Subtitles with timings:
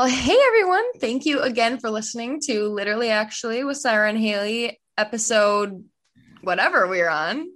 [0.00, 0.94] Well, hey everyone.
[0.98, 5.84] Thank you again for listening to Literally Actually with Syra and Haley, episode
[6.40, 7.46] whatever we're on.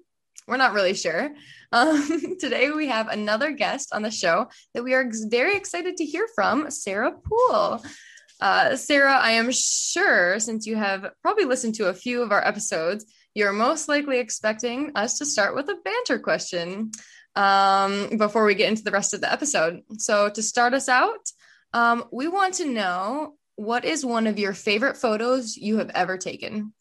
[0.47, 1.31] We're not really sure.
[1.73, 6.05] Um, today we have another guest on the show that we are very excited to
[6.05, 7.83] hear from, Sarah Poole.
[8.43, 12.47] Uh, Sarah, I am sure since you have probably listened to a few of our
[12.47, 16.91] episodes, you're most likely expecting us to start with a banter question
[17.37, 19.81] um, before we get into the rest of the episode.
[19.97, 21.27] So, to start us out,
[21.75, 26.17] um, we want to know what is one of your favorite photos you have ever
[26.17, 26.73] taken?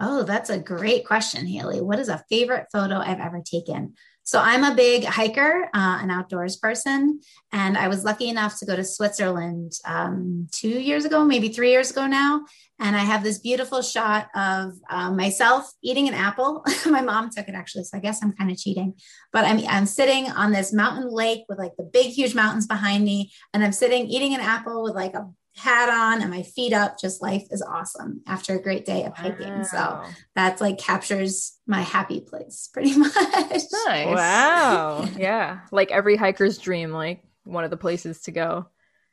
[0.00, 1.80] Oh, that's a great question, Haley.
[1.80, 3.94] What is a favorite photo I've ever taken?
[4.30, 8.64] So I'm a big hiker, uh, an outdoors person, and I was lucky enough to
[8.64, 12.44] go to Switzerland um, two years ago, maybe three years ago now.
[12.78, 16.64] And I have this beautiful shot of uh, myself eating an apple.
[16.86, 18.94] My mom took it actually, so I guess I'm kind of cheating.
[19.32, 23.04] But I'm I'm sitting on this mountain lake with like the big, huge mountains behind
[23.04, 26.72] me, and I'm sitting eating an apple with like a hat on and my feet
[26.72, 29.58] up just life is awesome after a great day of hiking.
[29.58, 29.62] Wow.
[29.64, 30.02] so
[30.34, 33.14] that's like captures my happy place pretty much.
[33.14, 33.70] Nice.
[34.06, 35.06] Wow.
[35.16, 35.60] Yeah.
[35.72, 38.66] Like every hiker's dream like one of the places to go.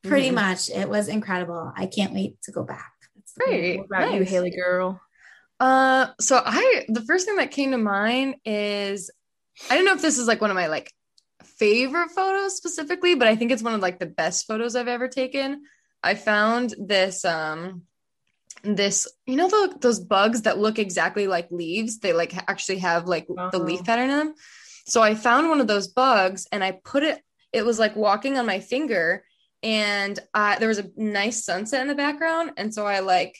[0.03, 0.35] Pretty mm-hmm.
[0.35, 0.69] much.
[0.69, 1.73] It was incredible.
[1.75, 2.93] I can't wait to go back.
[3.15, 3.79] That's great.
[3.79, 4.19] what about nice.
[4.19, 5.01] you haley girl?
[5.59, 9.09] Uh so i the first thing that came to mind is
[9.71, 10.93] i don't know if this is like one of my like
[11.43, 15.07] favorite photos specifically but i think it's one of like the best photos i've ever
[15.07, 15.63] taken
[16.03, 17.83] I found this um
[18.63, 23.07] this you know the, those bugs that look exactly like leaves they like actually have
[23.07, 23.49] like uh-huh.
[23.51, 23.85] the leaf uh-huh.
[23.85, 24.33] pattern in them
[24.85, 27.21] so i found one of those bugs and i put it
[27.53, 29.23] it was like walking on my finger
[29.63, 33.37] and uh, there was a nice sunset in the background and so i like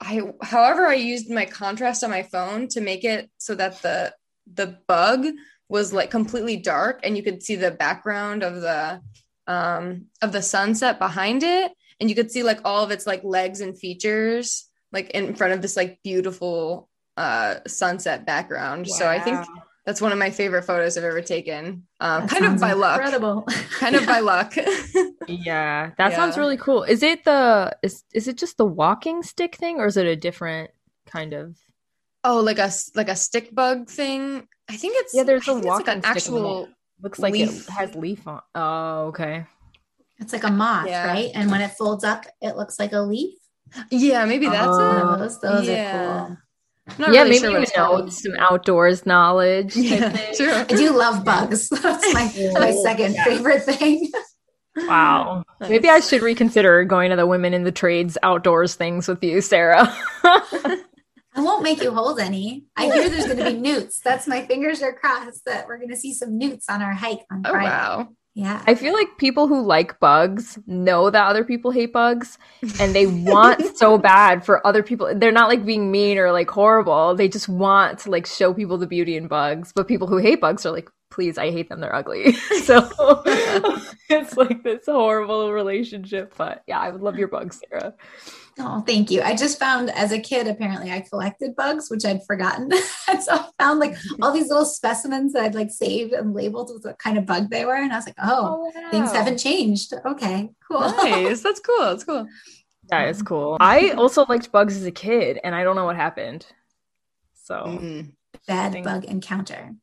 [0.00, 4.12] i however i used my contrast on my phone to make it so that the
[4.52, 5.26] the bug
[5.68, 9.00] was like completely dark and you could see the background of the
[9.46, 11.72] um, of the sunset behind it.
[12.00, 15.52] And you could see like all of its like legs and features like in front
[15.52, 18.86] of this like beautiful uh sunset background.
[18.88, 18.96] Wow.
[18.96, 19.44] so i think
[19.86, 23.44] that's one of my favorite photos i've ever taken um, kind of by incredible.
[23.46, 23.46] luck
[23.78, 24.54] kind of by luck.
[25.26, 26.16] Yeah that yeah.
[26.16, 26.82] sounds really cool.
[26.82, 30.16] Is it the is, is it just the walking stick thing or is it a
[30.16, 30.70] different
[31.06, 31.56] kind of?
[32.24, 34.46] Oh like a like a stick bug thing?
[34.68, 36.68] I think it's yeah there's a walking like an actual
[37.02, 37.68] Looks like leaf.
[37.68, 38.40] it has leaf on.
[38.54, 39.46] Oh, okay.
[40.18, 41.06] It's like a moth, yeah.
[41.06, 41.30] right?
[41.34, 43.34] And when it folds up, it looks like a leaf.
[43.90, 45.18] Yeah, maybe that's oh, it.
[45.18, 45.96] Those, those yeah.
[45.96, 46.26] are
[46.96, 46.96] cool.
[46.98, 49.76] yeah, really maybe sure you know some outdoors knowledge.
[49.76, 50.52] Yeah, true.
[50.52, 51.68] I do love bugs.
[51.82, 53.24] That's my, my second yeah.
[53.24, 54.10] favorite thing.
[54.76, 55.44] Wow.
[55.60, 59.40] Maybe I should reconsider going to the women in the trades outdoors things with you,
[59.40, 59.94] Sarah.
[61.34, 62.64] I won't make you hold any.
[62.76, 64.00] I hear there's going to be newts.
[64.00, 67.24] That's my fingers are crossed that we're going to see some newts on our hike
[67.30, 67.66] on oh, Friday.
[67.66, 68.08] Oh, wow.
[68.34, 68.64] Yeah.
[68.66, 72.36] I feel like people who like bugs know that other people hate bugs
[72.80, 75.12] and they want so bad for other people.
[75.14, 77.14] They're not like being mean or like horrible.
[77.14, 79.72] They just want to like show people the beauty in bugs.
[79.72, 81.80] But people who hate bugs are like, please, I hate them.
[81.80, 82.32] They're ugly.
[82.64, 82.90] so
[84.08, 86.34] it's like this horrible relationship.
[86.36, 87.94] But yeah, I would love your bugs, Sarah.
[88.58, 89.20] Oh, thank you.
[89.22, 92.70] I just found as a kid, apparently I collected bugs, which I'd forgotten.
[93.08, 96.70] and so I found like all these little specimens that I'd like saved and labeled
[96.72, 97.74] with what kind of bug they were.
[97.74, 98.90] And I was like, oh, oh wow.
[98.90, 99.92] things haven't changed.
[100.06, 100.80] Okay, cool.
[100.80, 101.42] Nice.
[101.42, 101.80] That's cool.
[101.80, 102.26] That's cool.
[102.90, 103.56] That is cool.
[103.60, 106.44] I also liked bugs as a kid and I don't know what happened.
[107.32, 108.12] So mm.
[108.46, 109.74] bad bug encounter.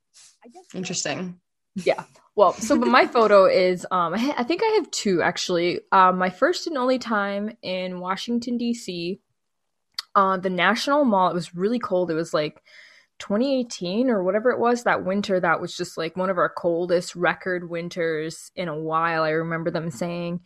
[0.74, 1.40] Interesting.
[1.74, 2.04] Yeah.
[2.36, 5.82] Well, so but my photo is um I, ha- I, think I have two actually.
[5.92, 9.20] Um my first and only time in Washington D.C.
[10.16, 11.30] Uh, the National Mall.
[11.30, 12.12] It was really cold.
[12.12, 12.62] It was like
[13.20, 17.16] 2018 or whatever it was that winter that was just like one of our coldest
[17.16, 19.24] record winters in a while.
[19.24, 20.42] I remember them saying.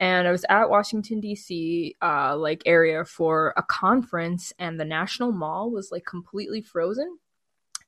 [0.00, 1.96] And I was at Washington D.C.
[2.00, 7.18] Uh, like area for a conference, and the National Mall was like completely frozen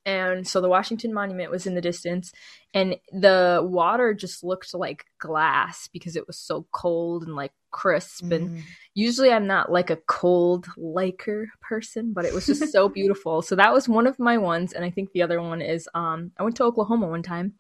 [0.06, 2.33] and so the Washington Monument was in the distance,
[2.72, 8.25] and the water just looked like glass because it was so cold and like crisp.
[8.25, 8.36] Mm.
[8.36, 8.63] And
[8.95, 13.42] usually I'm not like a cold liker person, but it was just so beautiful.
[13.42, 16.33] So that was one of my ones, and I think the other one is um,
[16.39, 17.54] I went to Oklahoma one time.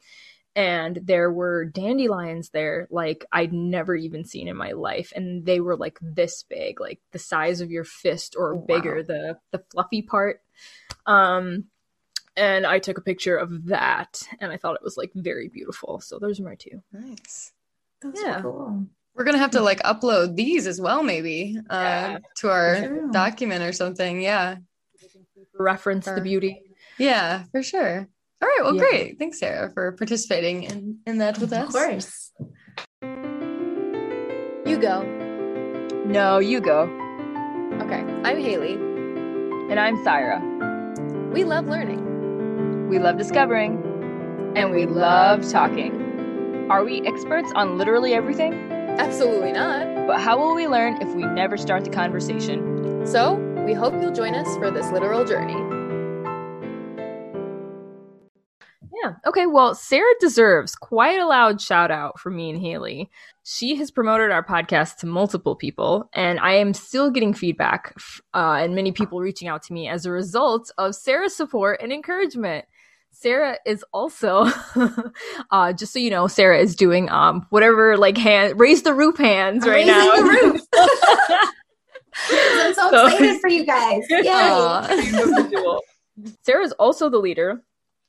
[0.56, 5.60] And there were dandelions there, like I'd never even seen in my life, and they
[5.60, 8.96] were like this big, like the size of your fist or oh, bigger.
[8.96, 9.02] Wow.
[9.06, 10.40] The the fluffy part,
[11.06, 11.66] um,
[12.40, 16.00] and I took a picture of that, and I thought it was like very beautiful.
[16.00, 16.82] So those are my two.
[16.92, 17.52] Nice.
[18.00, 18.40] That's yeah.
[18.40, 18.86] cool.
[19.14, 23.62] We're gonna have to like upload these as well, maybe, uh, yeah, to our document
[23.62, 24.22] or something.
[24.22, 24.56] Yeah.
[25.58, 26.62] Reference the beauty.
[26.96, 28.08] Yeah, for sure.
[28.42, 28.60] All right.
[28.62, 28.80] Well, yeah.
[28.80, 29.18] great.
[29.18, 31.68] Thanks, Sarah, for participating in in that with of us.
[31.68, 32.32] Of course.
[34.64, 35.02] You go.
[36.06, 36.82] No, you go.
[37.82, 38.74] Okay, I'm Haley.
[39.70, 40.40] And I'm Syra.
[41.34, 41.99] We love learning.
[42.90, 43.80] We love discovering.
[44.56, 46.66] And we love talking.
[46.68, 48.52] Are we experts on literally everything?
[48.98, 50.08] Absolutely not.
[50.08, 53.06] But how will we learn if we never start the conversation?
[53.06, 53.34] So,
[53.64, 55.54] we hope you'll join us for this literal journey.
[59.02, 59.12] Yeah.
[59.24, 59.46] Okay.
[59.46, 63.08] Well, Sarah deserves quite a loud shout out from me and Haley.
[63.44, 67.94] She has promoted our podcast to multiple people, and I am still getting feedback
[68.34, 71.92] uh, and many people reaching out to me as a result of Sarah's support and
[71.92, 72.64] encouragement.
[73.12, 74.46] Sarah is also,
[75.50, 79.18] uh, just so you know, Sarah is doing um whatever like hand raise the roof
[79.18, 80.10] hands I'm right now.
[82.32, 84.04] I'm so, so excited for you guys.
[84.10, 84.24] Yay.
[86.42, 87.62] Sarah is also the leader,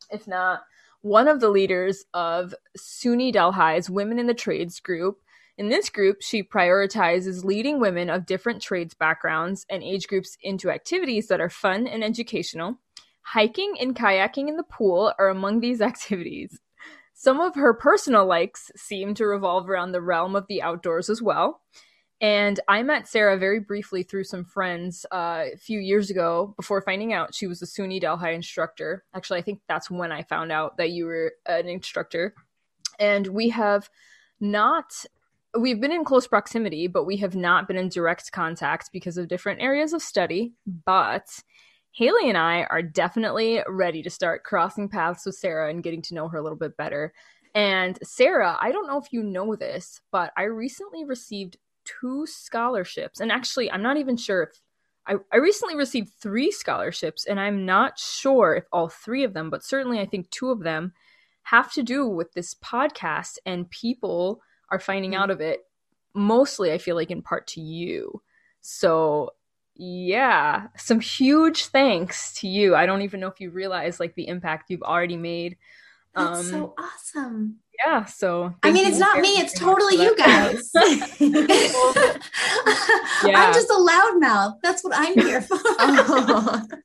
[0.09, 0.62] if not
[1.01, 5.18] one of the leaders of SUNY Delhi's Women in the Trades group.
[5.57, 10.69] In this group, she prioritizes leading women of different trades backgrounds and age groups into
[10.71, 12.80] activities that are fun and educational.
[13.21, 16.59] Hiking and kayaking in the pool are among these activities.
[17.13, 21.21] Some of her personal likes seem to revolve around the realm of the outdoors as
[21.21, 21.62] well.
[22.21, 26.81] And I met Sarah very briefly through some friends uh, a few years ago before
[26.81, 29.03] finding out she was a SUNY Delhi instructor.
[29.15, 32.35] Actually, I think that's when I found out that you were an instructor.
[33.00, 33.89] And we have
[34.39, 34.94] not,
[35.59, 39.27] we've been in close proximity, but we have not been in direct contact because of
[39.27, 40.53] different areas of study.
[40.85, 41.27] But
[41.91, 46.13] Haley and I are definitely ready to start crossing paths with Sarah and getting to
[46.13, 47.13] know her a little bit better.
[47.53, 53.19] And Sarah, I don't know if you know this, but I recently received two scholarships.
[53.19, 54.61] And actually, I'm not even sure if
[55.07, 59.49] I, I recently received three scholarships, and I'm not sure if all three of them,
[59.49, 60.94] but certainly I think two of them
[61.44, 65.17] have to do with this podcast, and people are finding hmm.
[65.17, 65.61] out of it
[66.13, 68.21] mostly, I feel like, in part to you.
[68.61, 69.31] So,
[69.83, 72.75] yeah, some huge thanks to you.
[72.75, 75.57] I don't even know if you realize like the impact you've already made.
[76.13, 80.69] That's um, so awesome yeah so i mean it's not me it's totally you guys
[83.24, 83.39] yeah.
[83.39, 86.66] i'm just a loudmouth that's what i'm here for oh.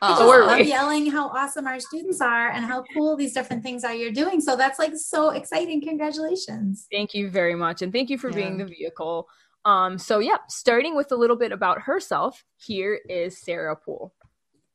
[0.00, 0.48] Oh.
[0.48, 4.10] I'm yelling how awesome our students are and how cool these different things are you're
[4.10, 4.40] doing.
[4.40, 5.82] So that's like so exciting.
[5.82, 6.86] Congratulations.
[6.90, 7.82] Thank you very much.
[7.82, 8.36] And thank you for yeah.
[8.36, 9.28] being the vehicle.
[9.64, 14.12] Um, so yeah, starting with a little bit about herself, here is Sarah Poole.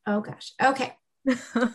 [0.08, 0.54] Oh gosh.
[0.62, 0.96] Okay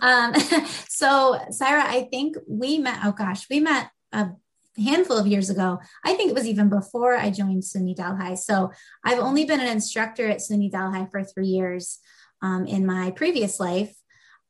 [0.00, 0.34] um,
[0.88, 4.30] so Syra, I think we met, oh gosh, we met a
[4.76, 5.80] handful of years ago.
[6.04, 8.36] I think it was even before I joined SUNY Delhi.
[8.36, 8.72] So
[9.04, 11.98] I've only been an instructor at SUNY Delhi for three years.
[12.42, 13.94] Um, in my previous life,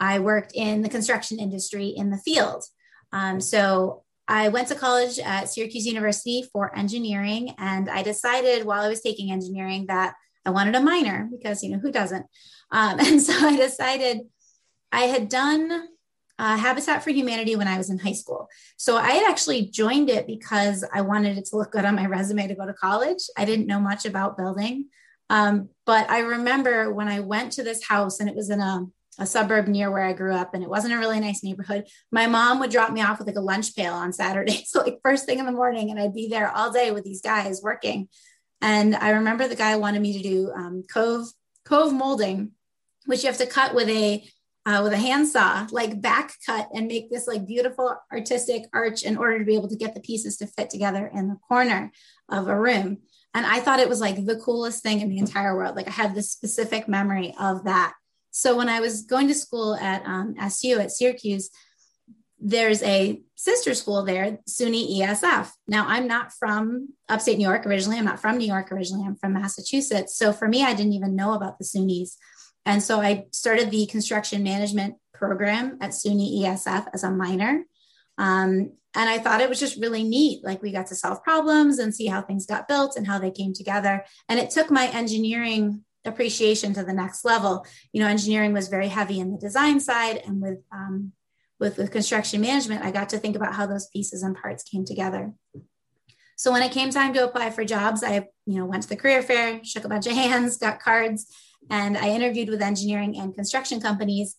[0.00, 2.64] I worked in the construction industry in the field.
[3.12, 8.82] Um, so I went to college at Syracuse University for engineering, and I decided while
[8.82, 10.14] I was taking engineering that
[10.46, 12.26] I wanted a minor because you know who doesn't.
[12.70, 14.20] Um, and so I decided
[14.92, 15.88] I had done
[16.38, 18.48] uh, Habitat for Humanity when I was in high school.
[18.76, 22.06] So I had actually joined it because I wanted it to look good on my
[22.16, 23.22] resume to go to college.
[23.36, 24.86] I didn't know much about building.
[25.30, 28.86] Um, but I remember when I went to this house and it was in a,
[29.18, 31.86] a suburb near where I grew up and it wasn't a really nice neighborhood.
[32.10, 34.64] My mom would drop me off with like a lunch pail on Saturday.
[34.74, 37.20] So like first thing in the morning and I'd be there all day with these
[37.20, 38.08] guys working.
[38.60, 41.28] And I remember the guy wanted me to do um, cove,
[41.64, 42.52] cove molding,
[43.06, 44.24] which you have to cut with a
[44.66, 49.16] uh, with a handsaw, like back cut and make this like beautiful artistic arch in
[49.16, 51.92] order to be able to get the pieces to fit together in the corner
[52.30, 52.98] of a room.
[53.34, 55.76] And I thought it was like the coolest thing in the entire world.
[55.76, 57.94] Like I have this specific memory of that.
[58.36, 61.50] So when I was going to school at um, SU at Syracuse,
[62.40, 65.50] there's a sister school there, SUNY ESF.
[65.68, 67.98] Now, I'm not from upstate New York originally.
[67.98, 69.06] I'm not from New York originally.
[69.06, 70.16] I'm from Massachusetts.
[70.16, 72.16] So for me, I didn't even know about the SUNYs
[72.66, 77.64] and so I started the construction management program at SUNY ESF as a minor.
[78.16, 80.44] Um, and I thought it was just really neat.
[80.44, 83.30] Like we got to solve problems and see how things got built and how they
[83.30, 84.04] came together.
[84.28, 87.66] And it took my engineering appreciation to the next level.
[87.92, 91.12] You know, engineering was very heavy in the design side, and with um,
[91.60, 94.84] with, with construction management, I got to think about how those pieces and parts came
[94.84, 95.32] together.
[96.36, 98.96] So when it came time to apply for jobs, I you know went to the
[98.96, 101.26] career fair, shook a bunch of hands, got cards,
[101.70, 104.36] and I interviewed with engineering and construction companies.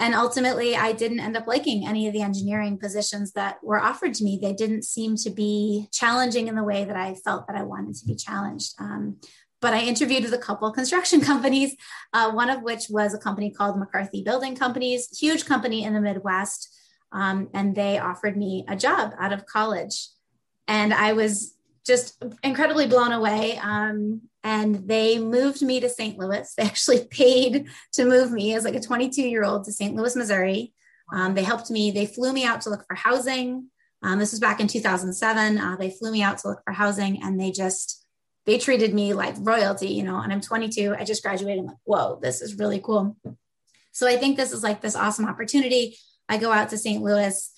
[0.00, 4.12] And ultimately, I didn't end up liking any of the engineering positions that were offered
[4.14, 4.40] to me.
[4.42, 7.94] They didn't seem to be challenging in the way that I felt that I wanted
[7.96, 8.74] to be challenged.
[8.80, 9.18] Um,
[9.64, 11.74] but I interviewed with a couple of construction companies,
[12.12, 16.02] uh, one of which was a company called McCarthy Building Companies, huge company in the
[16.02, 16.68] Midwest.
[17.12, 20.08] Um, and they offered me a job out of college.
[20.68, 21.56] And I was
[21.86, 23.56] just incredibly blown away.
[23.56, 26.18] Um, and they moved me to St.
[26.18, 26.52] Louis.
[26.58, 29.94] They actually paid to move me as like a 22 year old to St.
[29.96, 30.74] Louis, Missouri.
[31.10, 33.70] Um, they helped me, they flew me out to look for housing.
[34.02, 35.56] Um, this was back in 2007.
[35.56, 38.03] Uh, they flew me out to look for housing and they just,
[38.46, 40.94] they treated me like royalty, you know, and I'm 22.
[40.98, 41.60] I just graduated.
[41.60, 43.16] I'm like, whoa, this is really cool.
[43.92, 45.96] So I think this is like this awesome opportunity.
[46.28, 47.02] I go out to St.
[47.02, 47.50] Louis.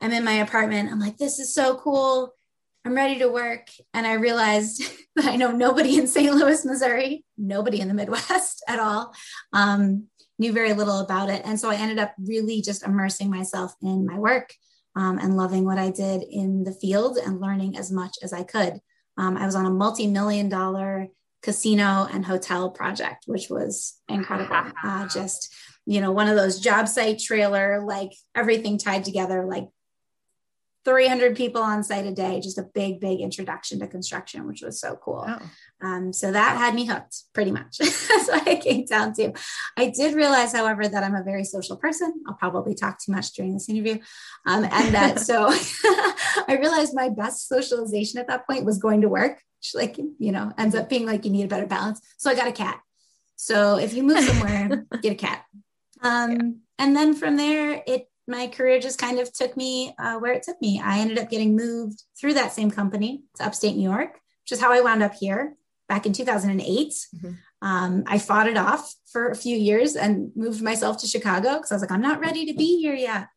[0.00, 0.90] I'm in my apartment.
[0.92, 2.32] I'm like, this is so cool.
[2.84, 3.68] I'm ready to work.
[3.92, 4.82] And I realized
[5.16, 6.32] that I know nobody in St.
[6.32, 9.14] Louis, Missouri, nobody in the Midwest at all,
[9.52, 10.04] um,
[10.38, 11.42] knew very little about it.
[11.44, 14.54] And so I ended up really just immersing myself in my work
[14.94, 18.44] um, and loving what I did in the field and learning as much as I
[18.44, 18.80] could.
[19.18, 21.08] Um, I was on a multi million dollar
[21.42, 24.72] casino and hotel project, which was incredible.
[24.84, 25.52] Uh, just,
[25.86, 29.68] you know, one of those job site trailer, like everything tied together, like
[30.88, 34.80] 300 people on site a day, just a big, big introduction to construction, which was
[34.80, 35.22] so cool.
[35.28, 35.38] Oh.
[35.82, 37.76] Um, so that had me hooked pretty much.
[37.78, 39.34] That's what I came down to.
[39.76, 42.10] I did realize, however, that I'm a very social person.
[42.26, 43.98] I'll probably talk too much during this interview.
[44.46, 45.48] Um, and that so
[46.48, 50.32] I realized my best socialization at that point was going to work, which, like, you
[50.32, 52.00] know, ends up being like you need a better balance.
[52.16, 52.80] So I got a cat.
[53.36, 55.44] So if you move somewhere, get a cat.
[56.00, 56.40] Um, yeah.
[56.78, 60.42] And then from there, it my career just kind of took me uh, where it
[60.42, 60.80] took me.
[60.84, 64.60] I ended up getting moved through that same company to upstate New York, which is
[64.60, 65.54] how I wound up here
[65.88, 66.88] back in 2008.
[66.88, 67.30] Mm-hmm.
[67.60, 71.72] Um, I fought it off for a few years and moved myself to Chicago because
[71.72, 73.28] I was like, I'm not ready to be here yet.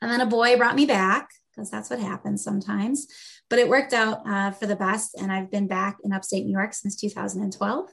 [0.00, 3.08] And then a boy brought me back because that's what happens sometimes.
[3.50, 5.16] But it worked out uh, for the best.
[5.18, 7.90] And I've been back in upstate New York since 2012.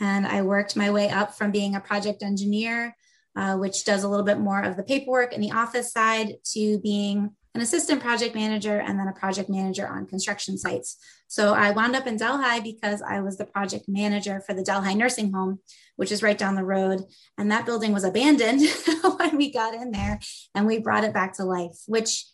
[0.00, 2.96] And I worked my way up from being a project engineer
[3.36, 6.78] uh, which does a little bit more of the paperwork and the office side, to
[6.80, 10.96] being an assistant project manager and then a project manager on construction sites.
[11.26, 14.94] So I wound up in Delhi because I was the project manager for the Delhi
[14.94, 15.58] nursing home,
[15.96, 17.02] which is right down the road.
[17.38, 18.62] And that building was abandoned
[19.18, 20.20] when we got in there
[20.54, 22.24] and we brought it back to life, which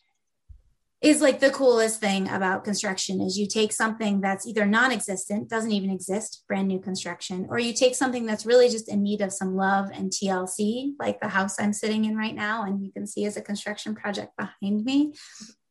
[1.02, 5.72] is like the coolest thing about construction is you take something that's either non-existent doesn't
[5.72, 9.32] even exist brand new construction or you take something that's really just in need of
[9.32, 13.06] some love and tlc like the house i'm sitting in right now and you can
[13.06, 15.12] see as a construction project behind me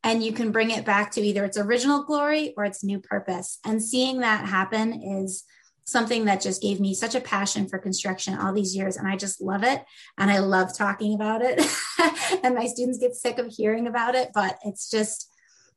[0.06, 3.58] and you can bring it back to either its original glory or its new purpose.
[3.66, 5.44] And seeing that happen is
[5.86, 9.16] something that just gave me such a passion for construction all these years and i
[9.16, 9.84] just love it
[10.18, 11.62] and i love talking about it
[12.44, 15.32] and my students get sick of hearing about it but it's just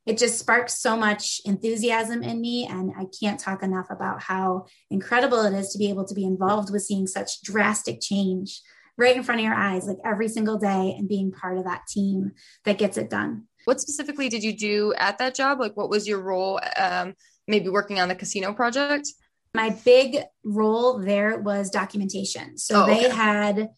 [0.06, 4.64] it just sparks so much enthusiasm in me and i can't talk enough about how
[4.90, 8.60] incredible it is to be able to be involved with seeing such drastic change
[8.98, 11.86] right in front of your eyes like every single day and being part of that
[11.86, 12.32] team
[12.64, 13.44] that gets it done.
[13.64, 15.60] What specifically did you do at that job?
[15.60, 17.14] Like what was your role um,
[17.46, 19.08] maybe working on the casino project
[19.54, 22.58] my big role there was documentation.
[22.58, 23.02] So oh, okay.
[23.02, 23.70] they had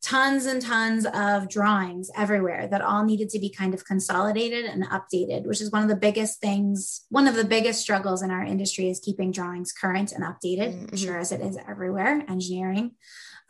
[0.00, 4.84] tons and tons of drawings everywhere that all needed to be kind of consolidated and
[4.84, 7.04] updated, which is one of the biggest things.
[7.08, 10.96] One of the biggest struggles in our industry is keeping drawings current and updated, mm-hmm.
[10.96, 12.92] sure as it is everywhere, engineering.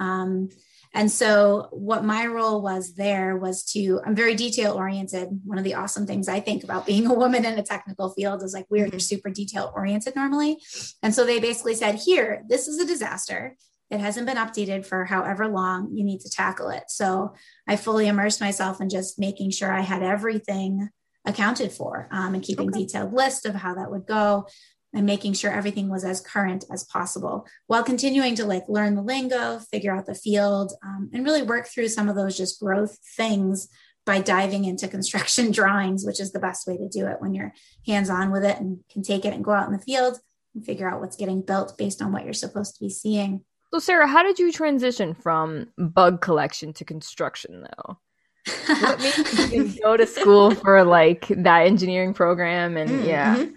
[0.01, 0.49] Um,
[0.95, 5.29] and so, what my role was there was to, I'm very detail oriented.
[5.45, 8.43] One of the awesome things I think about being a woman in a technical field
[8.43, 8.99] is like we're mm-hmm.
[8.99, 10.59] super detail oriented normally.
[11.03, 13.57] And so, they basically said, Here, this is a disaster.
[13.91, 15.95] It hasn't been updated for however long.
[15.95, 16.85] You need to tackle it.
[16.89, 17.35] So,
[17.67, 20.89] I fully immersed myself in just making sure I had everything
[21.27, 22.81] accounted for um, and keeping okay.
[22.81, 24.47] detailed list of how that would go
[24.95, 29.03] and making sure everything was as current as possible while continuing to like learn the
[29.03, 32.99] lingo figure out the field um, and really work through some of those just growth
[33.17, 33.69] things
[34.07, 37.53] by diving into construction drawings which is the best way to do it when you're
[37.87, 40.19] hands on with it and can take it and go out in the field
[40.55, 43.45] and figure out what's getting built based on what you're supposed to be seeing.
[43.73, 47.99] So sarah how did you transition from bug collection to construction though?
[48.67, 53.37] What made you go to school for like that engineering program and mm, yeah.
[53.37, 53.53] mm-hmm.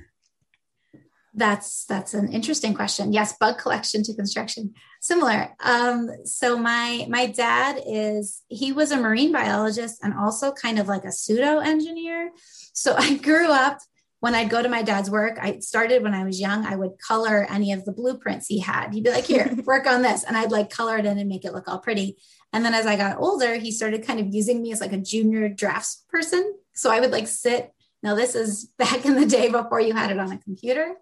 [1.34, 3.14] That's that's an interesting question.
[3.14, 5.56] Yes, bug collection to construction, similar.
[5.62, 10.90] Um, so my my dad is he was a marine biologist and also kind of
[10.90, 12.32] like a pseudo engineer.
[12.74, 13.80] So I grew up
[14.20, 15.40] when I'd go to my dad's work.
[15.42, 16.66] I started when I was young.
[16.66, 18.94] I would color any of the blueprints he had.
[18.94, 21.46] He'd be like, "Here, work on this," and I'd like color it in and make
[21.46, 22.18] it look all pretty.
[22.52, 24.98] And then as I got older, he started kind of using me as like a
[24.98, 26.56] junior drafts person.
[26.74, 27.72] So I would like sit.
[28.04, 30.96] Now this is back in the day before you had it on a computer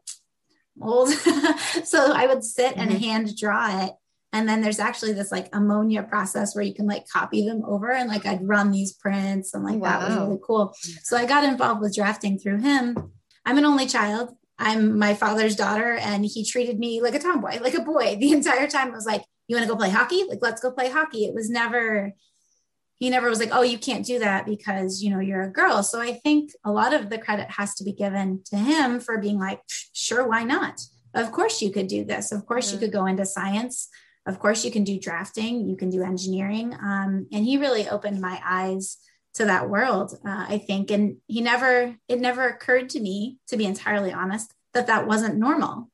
[0.81, 1.09] old.
[1.83, 2.81] so I would sit mm-hmm.
[2.81, 3.93] and hand draw it.
[4.31, 7.91] And then there's actually this like ammonia process where you can like copy them over
[7.91, 9.99] and like I'd run these prints and like wow.
[9.99, 10.75] that was really cool.
[11.03, 13.11] So I got involved with drafting through him.
[13.45, 14.29] I'm an only child.
[14.59, 18.31] I'm my father's daughter, and he treated me like a tomboy, like a boy the
[18.33, 18.89] entire time.
[18.89, 20.25] It was like, you want to go play hockey?
[20.27, 21.25] Like, let's go play hockey.
[21.25, 22.13] It was never,
[22.99, 25.81] he never was like, oh, you can't do that because, you know, you're a girl.
[25.83, 29.17] So I think a lot of the credit has to be given to him for
[29.17, 29.61] being like,
[29.93, 30.81] sure, why not?
[31.13, 32.33] Of course you could do this.
[32.33, 32.75] Of course mm-hmm.
[32.75, 33.87] you could go into science.
[34.27, 35.67] Of course you can do drafting.
[35.67, 36.73] You can do engineering.
[36.73, 38.97] Um, and he really opened my eyes
[39.35, 40.91] to that world, uh, I think.
[40.91, 45.37] And he never, it never occurred to me, to be entirely honest, that that wasn't
[45.37, 45.89] normal.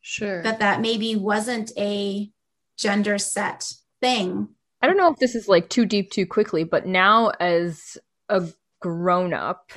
[0.00, 0.42] Sure.
[0.42, 2.30] That that maybe wasn't a
[2.78, 3.70] gender set
[4.00, 4.48] thing
[4.82, 7.96] I don't know if this is like too deep too quickly, but now as
[8.28, 8.44] a
[8.80, 9.72] grown up,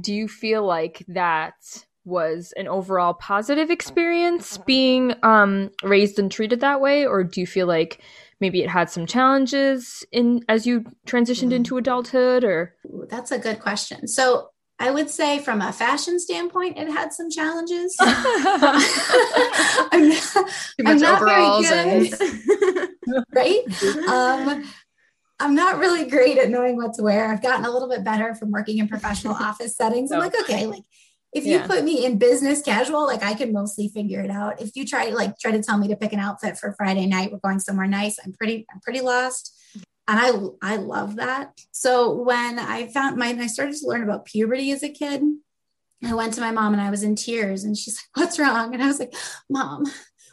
[0.00, 6.60] do you feel like that was an overall positive experience being um, raised and treated
[6.60, 8.00] that way, or do you feel like
[8.40, 11.54] maybe it had some challenges in as you transitioned mm.
[11.54, 12.44] into adulthood?
[12.44, 12.74] Or
[13.08, 14.06] that's a good question.
[14.06, 17.96] So I would say from a fashion standpoint, it had some challenges.
[18.00, 20.44] I'm not, Too
[20.80, 22.12] much I'm not overalls and
[23.32, 24.08] right.
[24.08, 24.64] Um,
[25.40, 27.30] I'm not really great at knowing what to wear.
[27.30, 30.12] I've gotten a little bit better from working in professional office settings.
[30.12, 30.84] I'm like, okay, like
[31.32, 31.66] if you yeah.
[31.66, 34.60] put me in business casual, like I can mostly figure it out.
[34.60, 37.32] If you try like try to tell me to pick an outfit for Friday night,
[37.32, 38.18] we're going somewhere nice.
[38.24, 39.54] I'm pretty, I'm pretty lost
[40.06, 41.60] and I I love that.
[41.72, 45.22] So when I found my I started to learn about puberty as a kid,
[46.04, 48.74] I went to my mom and I was in tears and she's like, "What's wrong?"
[48.74, 49.14] And I was like,
[49.48, 49.84] "Mom,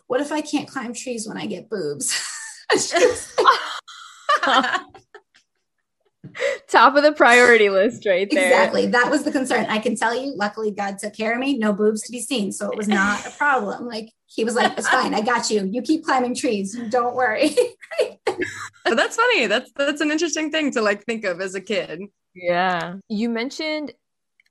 [0.07, 2.13] what if I can't climb trees when I get boobs?"
[6.69, 8.47] Top of the priority list right there.
[8.47, 8.87] Exactly.
[8.87, 9.65] That was the concern.
[9.67, 11.57] I can tell you, luckily, God took care of me.
[11.57, 12.51] No boobs to be seen.
[12.51, 13.87] So it was not a problem.
[13.87, 15.13] Like, he was like, it's fine.
[15.13, 15.67] I got you.
[15.69, 16.79] You keep climbing trees.
[16.89, 17.53] Don't worry.
[18.25, 19.47] but that's funny.
[19.47, 21.99] That's that's an interesting thing to like think of as a kid.
[22.33, 22.95] Yeah.
[23.09, 23.91] You mentioned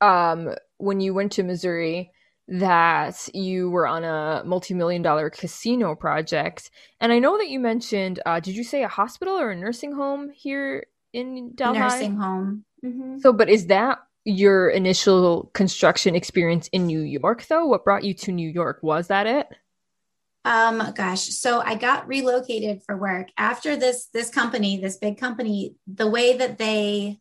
[0.02, 2.10] um when you went to Missouri
[2.50, 6.70] that you were on a multi-million dollar casino project.
[7.00, 9.92] And I know that you mentioned uh did you say a hospital or a nursing
[9.92, 11.78] home here in Delhi?
[11.78, 12.64] Nursing home.
[12.84, 13.18] Mm-hmm.
[13.18, 17.66] So but is that your initial construction experience in New York though?
[17.66, 18.80] What brought you to New York?
[18.82, 19.46] Was that it?
[20.44, 25.76] Um, gosh, so I got relocated for work after this this company, this big company,
[25.86, 27.20] the way that they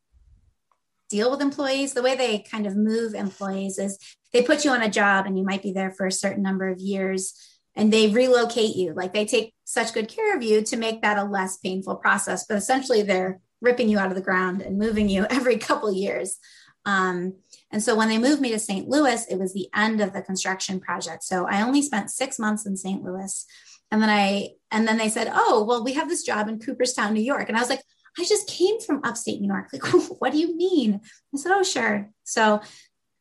[1.09, 3.97] deal with employees, the way they kind of move employees is
[4.31, 6.67] they put you on a job and you might be there for a certain number
[6.67, 7.33] of years
[7.75, 8.93] and they relocate you.
[8.93, 12.45] Like they take such good care of you to make that a less painful process,
[12.45, 16.37] but essentially they're ripping you out of the ground and moving you every couple years.
[16.85, 17.35] Um,
[17.71, 18.87] and so when they moved me to St.
[18.87, 21.23] Louis, it was the end of the construction project.
[21.23, 23.03] So I only spent six months in St.
[23.03, 23.45] Louis.
[23.91, 27.13] And then I, and then they said, oh, well, we have this job in Cooperstown,
[27.13, 27.47] New York.
[27.47, 27.83] And I was like,
[28.19, 29.69] I just came from upstate New York.
[29.71, 29.83] Like,
[30.19, 31.01] what do you mean?
[31.33, 32.09] I said, oh, sure.
[32.23, 32.61] So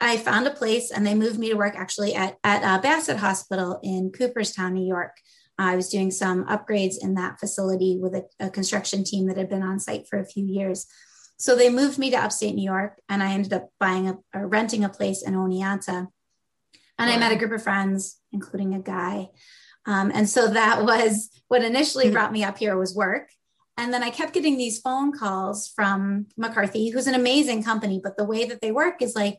[0.00, 3.18] I found a place and they moved me to work actually at, at uh, Bassett
[3.18, 5.16] Hospital in Cooperstown, New York.
[5.58, 9.48] I was doing some upgrades in that facility with a, a construction team that had
[9.48, 10.86] been on site for a few years.
[11.36, 14.48] So they moved me to upstate New York, and I ended up buying a or
[14.48, 16.08] renting a place in Oneonta.
[16.98, 17.14] And wow.
[17.14, 19.28] I met a group of friends, including a guy.
[19.86, 22.14] Um, and so that was what initially mm-hmm.
[22.14, 23.30] brought me up here was work.
[23.78, 28.18] And then I kept getting these phone calls from McCarthy, who's an amazing company, but
[28.18, 29.38] the way that they work is like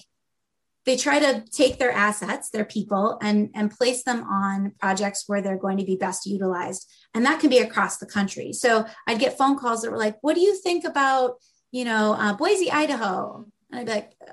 [0.86, 5.42] they try to take their assets, their people, and, and place them on projects where
[5.42, 6.92] they're going to be best utilized.
[7.14, 8.54] And that can be across the country.
[8.54, 11.36] So I'd get phone calls that were like, what do you think about
[11.72, 13.46] you know, uh, Boise, Idaho.
[13.72, 14.32] And I'd be like, uh,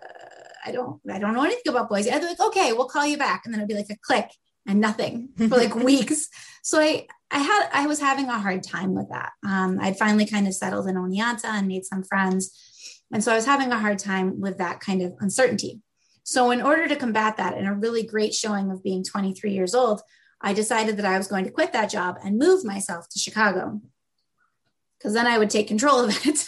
[0.64, 2.10] I don't, I don't know anything about Boise.
[2.10, 3.42] I'd be like, okay, we'll call you back.
[3.44, 4.28] And then it'd be like a click
[4.66, 6.28] and nothing for like weeks.
[6.62, 9.32] So I, I had, I was having a hard time with that.
[9.46, 12.50] Um, I'd finally kind of settled in Oneonta and made some friends.
[13.12, 15.80] And so I was having a hard time with that kind of uncertainty.
[16.24, 19.74] So in order to combat that and a really great showing of being 23 years
[19.74, 20.02] old,
[20.40, 23.80] I decided that I was going to quit that job and move myself to Chicago
[24.98, 26.44] because then I would take control of it,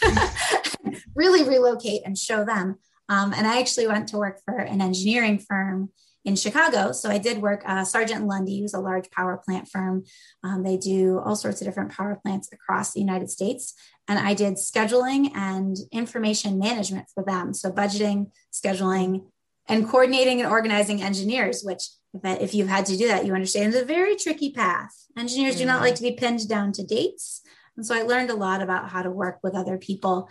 [1.15, 2.77] really relocate and show them.
[3.07, 5.89] Um, and I actually went to work for an engineering firm
[6.29, 6.91] in Chicago.
[6.91, 10.03] So I did work, uh, Sargent Lundy, who's a large power plant firm.
[10.43, 13.73] Um, they do all sorts of different power plants across the United States.
[14.07, 17.53] And I did scheduling and information management for them.
[17.55, 19.25] So budgeting, scheduling,
[19.67, 21.89] and coordinating and organizing engineers, which
[22.23, 24.93] if you've had to do that, you understand is a very tricky path.
[25.17, 25.63] Engineers mm-hmm.
[25.63, 27.41] do not like to be pinned down to dates.
[27.75, 30.29] And so I learned a lot about how to work with other people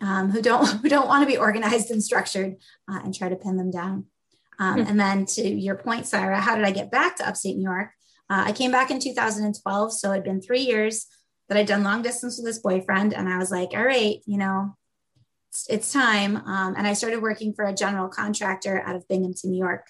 [0.00, 2.56] um, who don't who don't want to be organized and structured
[2.90, 4.06] uh, and try to pin them down.
[4.58, 4.86] Um, hmm.
[4.88, 7.90] and then to your point, Syra, how did I get back to upstate New York?
[8.30, 11.06] Uh, I came back in 2012, so it'd been three years
[11.48, 14.36] that I'd done long distance with this boyfriend, and I was like, all right, you
[14.36, 14.76] know,
[15.50, 16.36] it's, it's time.
[16.36, 19.86] Um, and I started working for a general contractor out of Binghamton, New York.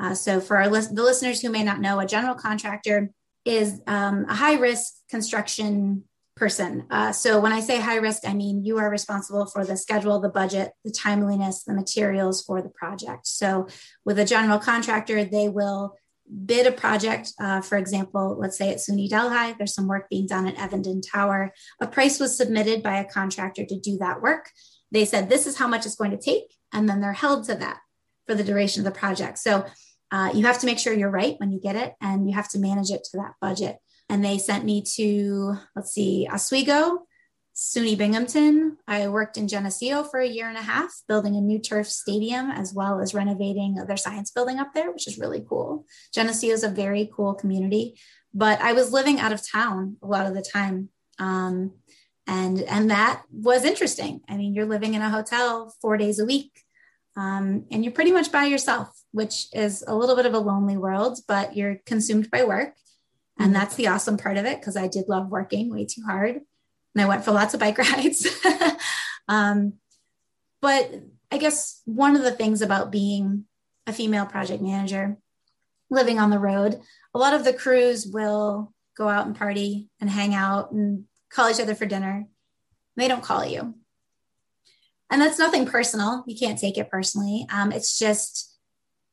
[0.00, 3.10] Uh, so, for our the listeners who may not know, a general contractor
[3.44, 6.04] is um, a high risk construction
[6.38, 6.86] person.
[6.90, 10.20] Uh, so, when I say high risk, I mean you are responsible for the schedule,
[10.20, 13.26] the budget, the timeliness, the materials for the project.
[13.26, 13.68] So,
[14.04, 15.94] with a general contractor, they will
[16.44, 20.26] bid a project, uh, for example, let's say at SUNY Delhi, there's some work being
[20.26, 21.52] done at Evenden Tower.
[21.80, 24.50] A price was submitted by a contractor to do that work.
[24.90, 26.54] They said, this is how much it's going to take.
[26.72, 27.78] And then they're held to that
[28.26, 29.38] for the duration of the project.
[29.38, 29.64] So
[30.10, 32.48] uh, you have to make sure you're right when you get it and you have
[32.50, 33.78] to manage it to that budget.
[34.08, 37.06] And they sent me to, let's see, Oswego,
[37.54, 38.78] SUNY Binghamton.
[38.86, 42.50] I worked in Geneseo for a year and a half, building a new turf stadium
[42.50, 45.84] as well as renovating their science building up there, which is really cool.
[46.14, 47.98] Geneseo is a very cool community,
[48.32, 50.88] but I was living out of town a lot of the time.
[51.18, 51.72] Um,
[52.26, 54.20] and, and that was interesting.
[54.28, 56.64] I mean, you're living in a hotel four days a week
[57.18, 60.76] um, and you're pretty much by yourself, which is a little bit of a lonely
[60.76, 62.74] world, but you're consumed by work.
[63.38, 63.52] And mm-hmm.
[63.54, 66.40] that's the awesome part of it because I did love working way too hard
[66.94, 68.26] and I went for lots of bike rides.
[69.28, 69.74] um,
[70.60, 70.90] but
[71.30, 73.44] I guess one of the things about being
[73.86, 75.16] a female project manager,
[75.90, 76.80] living on the road,
[77.14, 81.50] a lot of the crews will go out and party and hang out and call
[81.50, 82.26] each other for dinner.
[82.96, 83.74] They don't call you.
[85.10, 86.24] And that's nothing personal.
[86.26, 87.46] You can't take it personally.
[87.50, 88.57] Um, it's just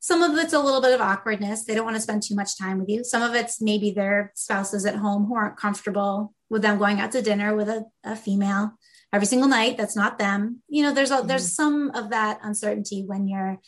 [0.06, 1.64] some of it's a little bit of awkwardness.
[1.64, 3.02] They don't want to spend too much time with you.
[3.02, 7.10] Some of it's maybe their spouses at home who aren't comfortable with them going out
[7.10, 8.78] to dinner with a, a female
[9.12, 11.26] every single night that's not them you know there's a, mm-hmm.
[11.26, 13.58] there's some of that uncertainty when you're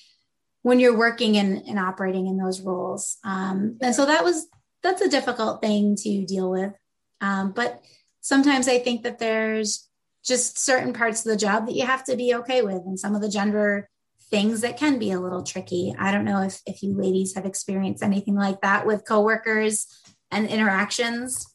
[0.62, 4.46] when you're working and, and operating in those roles um, and so that was
[4.83, 6.72] that's a difficult thing to deal with
[7.20, 7.83] um, but
[8.20, 9.88] sometimes i think that there's
[10.24, 13.14] just certain parts of the job that you have to be okay with and some
[13.14, 13.88] of the gender
[14.30, 17.46] things that can be a little tricky i don't know if if you ladies have
[17.46, 19.86] experienced anything like that with coworkers
[20.30, 21.46] and interactions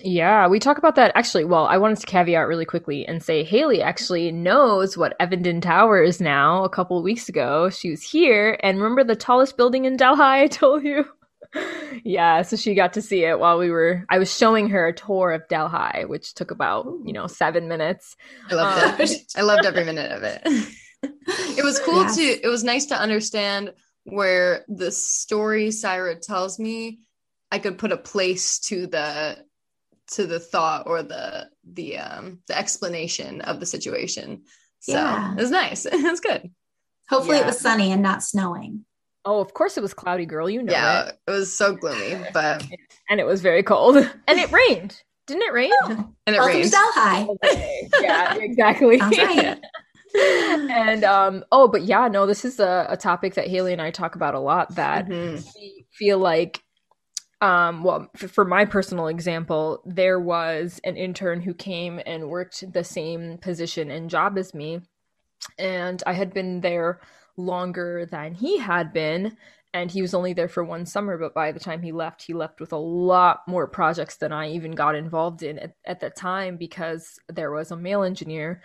[0.00, 1.44] yeah, we talk about that actually.
[1.44, 6.02] Well, I wanted to caveat really quickly and say Haley actually knows what Evenden Tower
[6.02, 6.64] is now.
[6.64, 10.20] A couple of weeks ago, she was here, and remember the tallest building in Delhi?
[10.20, 11.04] I told you.
[12.04, 14.04] yeah, so she got to see it while we were.
[14.08, 18.16] I was showing her a tour of Delhi, which took about you know seven minutes.
[18.50, 19.32] I loved um, it.
[19.36, 20.42] I loved every minute of it.
[21.02, 22.16] it was cool yes.
[22.16, 22.22] to.
[22.22, 23.72] It was nice to understand
[24.04, 27.00] where the story Syra tells me.
[27.50, 29.44] I could put a place to the
[30.12, 34.44] to the thought or the the um the explanation of the situation.
[34.80, 35.32] So yeah.
[35.32, 35.86] it was nice.
[35.86, 36.50] it was good.
[37.08, 37.44] Hopefully yeah.
[37.44, 38.84] it was sunny and not snowing.
[39.24, 40.50] Oh, of course it was cloudy, girl.
[40.50, 41.18] You know yeah, it.
[41.26, 42.66] it was so gloomy, but
[43.10, 45.00] and it was very cold, and it rained.
[45.26, 45.70] Didn't it rain?
[45.84, 46.72] Oh, and it rained.
[46.74, 47.26] high.
[48.00, 48.98] yeah, exactly.
[48.98, 49.60] right.
[50.14, 53.90] And um, oh, but yeah, no, this is a, a topic that Haley and I
[53.90, 54.74] talk about a lot.
[54.74, 55.48] That mm-hmm.
[55.56, 56.62] we feel like
[57.42, 62.72] um, well, f- for my personal example, there was an intern who came and worked
[62.72, 64.80] the same position and job as me.
[65.58, 67.00] And I had been there
[67.36, 69.36] longer than he had been.
[69.74, 72.34] And he was only there for one summer, but by the time he left, he
[72.34, 76.10] left with a lot more projects than I even got involved in at, at the
[76.10, 78.62] time because there was a male engineer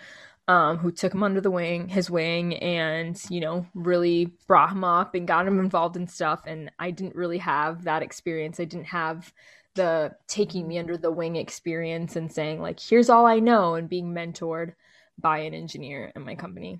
[0.47, 4.83] um, who took him under the wing, his wing, and you know, really brought him
[4.83, 6.43] up and got him involved in stuff.
[6.45, 8.59] And I didn't really have that experience.
[8.59, 9.31] I didn't have
[9.75, 13.89] the taking me under the wing experience and saying like, "Here's all I know," and
[13.89, 14.73] being mentored
[15.19, 16.79] by an engineer in my company.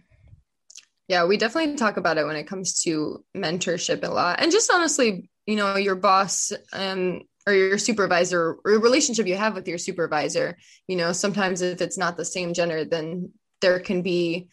[1.07, 4.71] Yeah, we definitely talk about it when it comes to mentorship a lot, and just
[4.71, 9.77] honestly, you know, your boss um, or your supervisor or relationship you have with your
[9.77, 10.57] supervisor.
[10.87, 14.47] You know, sometimes if it's not the same gender, then there can be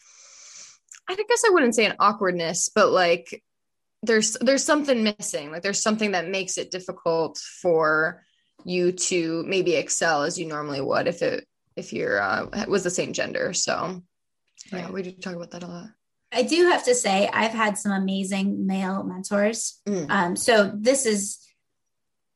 [1.09, 3.43] I guess I wouldn't say an awkwardness, but like
[4.03, 5.51] there's there's something missing.
[5.51, 8.23] Like there's something that makes it difficult for
[8.65, 12.91] you to maybe excel as you normally would if it if you're uh, was the
[12.91, 13.53] same gender.
[13.53, 14.03] So
[14.73, 15.89] yeah, we do talk about that a lot.
[16.33, 19.81] I do have to say I've had some amazing male mentors.
[19.87, 20.11] Mm.
[20.11, 21.39] Um, so this is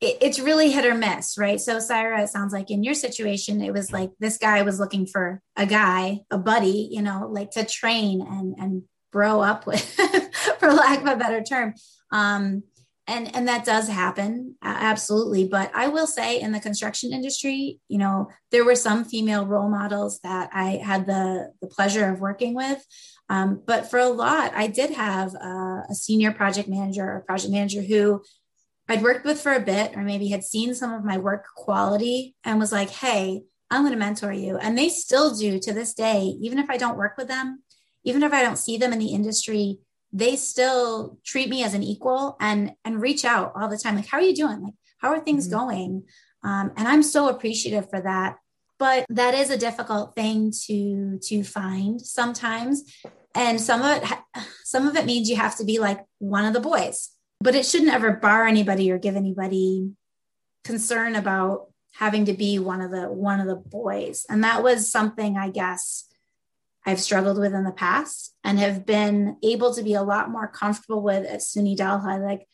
[0.01, 1.61] it, it's really hit or miss, right?
[1.61, 5.07] So, Syra, it sounds like in your situation, it was like this guy was looking
[5.07, 8.83] for a guy, a buddy, you know, like to train and and
[9.13, 9.83] grow up with,
[10.59, 11.75] for lack of a better term.
[12.13, 12.63] Um,
[13.09, 17.99] and and that does happen absolutely but i will say in the construction industry you
[17.99, 22.55] know there were some female role models that i had the the pleasure of working
[22.55, 22.85] with
[23.31, 27.51] um, but for a lot i did have a, a senior project manager or project
[27.51, 28.23] manager who
[28.89, 32.35] I'd worked with for a bit, or maybe had seen some of my work quality
[32.45, 34.57] and was like, hey, I'm going to mentor you.
[34.57, 37.63] And they still do to this day, even if I don't work with them,
[38.05, 39.79] even if I don't see them in the industry
[40.13, 43.97] they still treat me as an equal and and reach out all the time.
[43.97, 44.63] Like how are you doing?
[44.63, 45.59] Like how are things mm-hmm.
[45.59, 46.05] going?
[46.45, 48.37] Um, and i'm so appreciative for that.
[48.79, 52.85] But that is a difficult thing to to find sometimes.
[53.35, 54.19] And some of it
[54.65, 57.67] some of it means you have to be like one of the boys but it
[57.67, 59.93] shouldn't ever bar anybody or give anybody
[60.65, 64.27] concern about having to be one of the one of the boys.
[64.29, 66.05] And that was something i guess
[66.87, 70.49] i've struggled with in the past and have been able to be a lot more
[70.49, 72.19] comfortable with at suny delhi.
[72.19, 72.49] Like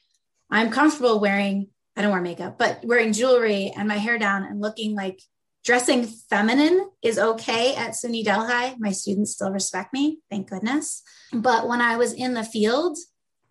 [0.50, 4.60] i'm comfortable wearing i don't wear makeup but wearing jewelry and my hair down and
[4.60, 5.20] looking like
[5.64, 8.76] dressing feminine is okay at suny delhi.
[8.78, 11.02] My students still respect me thank goodness.
[11.32, 12.98] But when i was in the field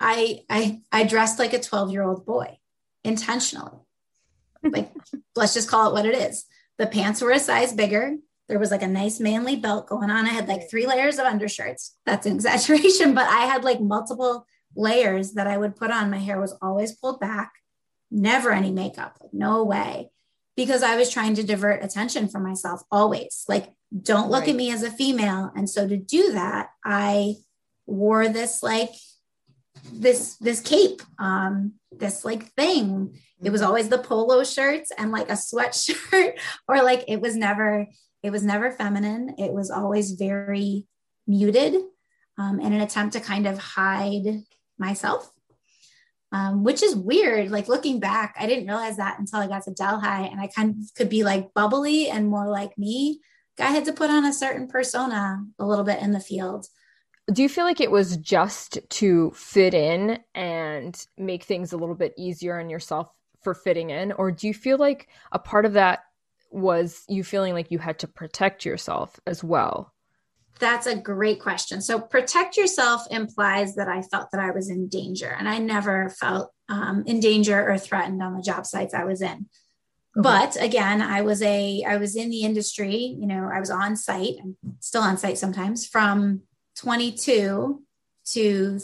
[0.04, 2.60] i i, I dressed like a 12 year old boy
[3.04, 3.84] intentionally
[4.72, 4.92] like,
[5.36, 6.46] let's just call it what it is.
[6.78, 8.16] The pants were a size bigger.
[8.50, 10.26] There was like a nice manly belt going on.
[10.26, 11.96] I had like three layers of undershirts.
[12.06, 16.10] That's an exaggeration, but I had like multiple layers that I would put on.
[16.10, 17.52] My hair was always pulled back,
[18.12, 20.10] never any makeup, like, no way,
[20.58, 23.46] because I was trying to divert attention from myself always.
[23.48, 23.70] Like,
[24.02, 24.50] don't look right.
[24.50, 25.52] at me as a female.
[25.56, 27.36] And so to do that, I
[27.86, 28.90] wore this like
[29.92, 33.18] this this cape um this like thing.
[33.44, 33.68] It was mm-hmm.
[33.68, 37.88] always the polo shirts and like a sweatshirt or like it was never
[38.22, 39.36] it was never feminine.
[39.38, 40.86] It was always very
[41.28, 41.76] muted
[42.38, 44.44] um, in an attempt to kind of hide
[44.78, 45.30] myself
[46.34, 47.52] um, which is weird.
[47.52, 50.72] Like looking back i didn't realize that until i got to delhi and i kind
[50.72, 53.22] of could be like bubbly and more like me.
[53.60, 56.66] I had to put on a certain persona a little bit in the field
[57.32, 61.96] do you feel like it was just to fit in and make things a little
[61.96, 64.12] bit easier on yourself for fitting in?
[64.14, 66.04] Or do you feel like a part of that
[66.52, 69.94] was you feeling like you had to protect yourself as well?
[70.60, 71.82] That's a great question.
[71.82, 76.10] So protect yourself implies that i felt that i was in danger and i never
[76.10, 79.48] felt um, in danger or threatened on the job sites i was in.
[80.16, 80.22] Okay.
[80.22, 83.96] but again i was a i was in the industry you know i was on
[83.96, 86.42] site i'm still on site sometimes from
[86.78, 87.82] 22
[88.26, 88.80] to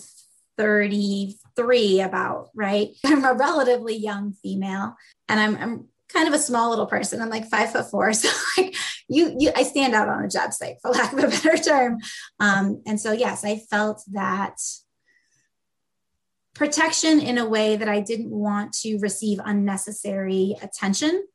[0.57, 2.89] 33 about, right?
[3.05, 4.95] I'm a relatively young female
[5.27, 7.21] and I'm, I'm kind of a small little person.
[7.21, 8.11] I'm like five foot four.
[8.13, 8.75] So like
[9.07, 11.99] you, you, I stand out on a job site for lack of a better term.
[12.39, 14.57] Um, and so, yes, I felt that
[16.53, 21.25] protection in a way that I didn't want to receive unnecessary attention.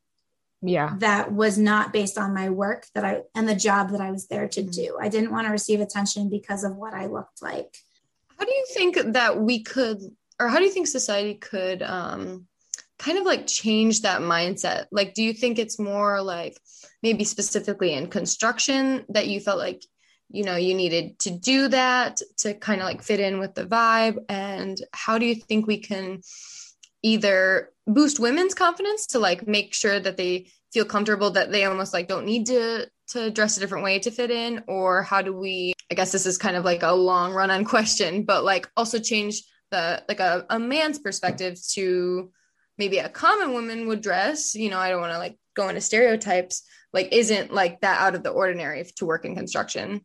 [0.67, 0.95] Yeah.
[0.99, 4.29] That was not based on my work that I and the job that I was
[4.29, 4.71] there to mm-hmm.
[4.71, 4.99] do.
[5.01, 7.77] I didn't want to receive attention because of what I looked like.
[8.39, 10.01] How do you think that we could,
[10.41, 12.47] or how do you think society could um,
[12.99, 14.87] kind of like change that mindset?
[14.91, 16.59] Like, do you think it's more like
[17.03, 19.85] maybe specifically in construction that you felt like,
[20.31, 23.67] you know, you needed to do that to kind of like fit in with the
[23.67, 24.17] vibe?
[24.31, 26.23] And how do you think we can
[27.03, 31.93] either boost women's confidence to like make sure that they feel comfortable that they almost
[31.93, 35.35] like don't need to to dress a different way to fit in or how do
[35.35, 38.69] we i guess this is kind of like a long run on question but like
[38.77, 42.31] also change the like a, a man's perspective to
[42.79, 45.81] maybe a common woman would dress you know i don't want to like go into
[45.81, 50.01] stereotypes like isn't like that out of the ordinary to work in construction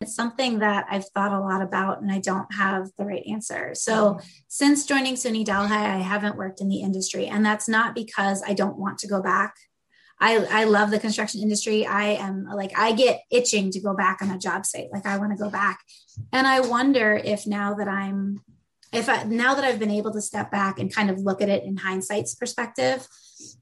[0.00, 3.74] it's something that I've thought a lot about and I don't have the right answer.
[3.74, 4.26] So, mm-hmm.
[4.48, 7.26] since joining SUNY Delhi, I haven't worked in the industry.
[7.26, 9.54] And that's not because I don't want to go back.
[10.20, 11.86] I, I love the construction industry.
[11.86, 14.88] I am like, I get itching to go back on a job site.
[14.92, 15.80] Like, I want to go back.
[16.32, 18.42] And I wonder if now that I'm,
[18.92, 21.50] if I, now that I've been able to step back and kind of look at
[21.50, 23.06] it in hindsight's perspective,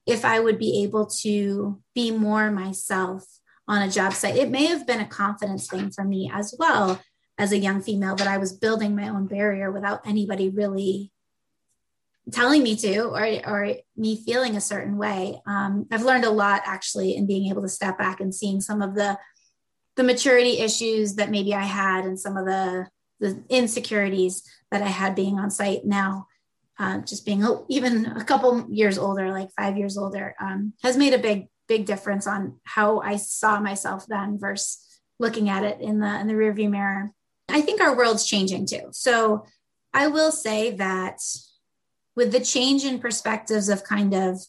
[0.06, 3.24] if I would be able to be more myself
[3.66, 4.36] on a job site.
[4.36, 7.00] It may have been a confidence thing for me as well
[7.38, 11.10] as a young female that I was building my own barrier without anybody really
[12.32, 15.40] telling me to or, or me feeling a certain way.
[15.46, 18.82] Um, I've learned a lot actually in being able to step back and seeing some
[18.82, 19.18] of the
[19.96, 22.88] the maturity issues that maybe I had and some of the
[23.20, 26.28] the insecurities that I had being on site now.
[26.76, 31.14] Uh, just being even a couple years older, like five years older, um, has made
[31.14, 34.78] a big big difference on how I saw myself then versus
[35.18, 37.12] looking at it in the in the rearview mirror.
[37.48, 38.88] I think our world's changing too.
[38.92, 39.44] So
[39.92, 41.20] I will say that
[42.16, 44.40] with the change in perspectives of kind of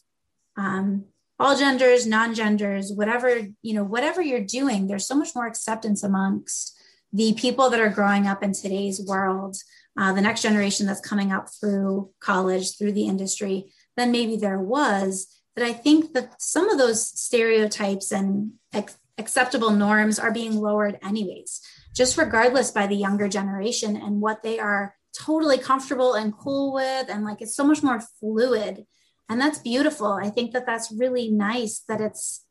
[0.56, 1.04] um,
[1.38, 6.76] all genders, non-genders, whatever you know, whatever you're doing, there's so much more acceptance amongst
[7.12, 9.56] the people that are growing up in today's world,
[9.98, 14.58] uh, the next generation that's coming up through college, through the industry, than maybe there
[14.58, 20.56] was that I think that some of those stereotypes and ex- acceptable norms are being
[20.56, 21.60] lowered anyways,
[21.94, 27.08] just regardless by the younger generation and what they are totally comfortable and cool with.
[27.08, 28.86] And like it's so much more fluid.
[29.28, 30.12] And that's beautiful.
[30.12, 32.42] I think that that's really nice that it's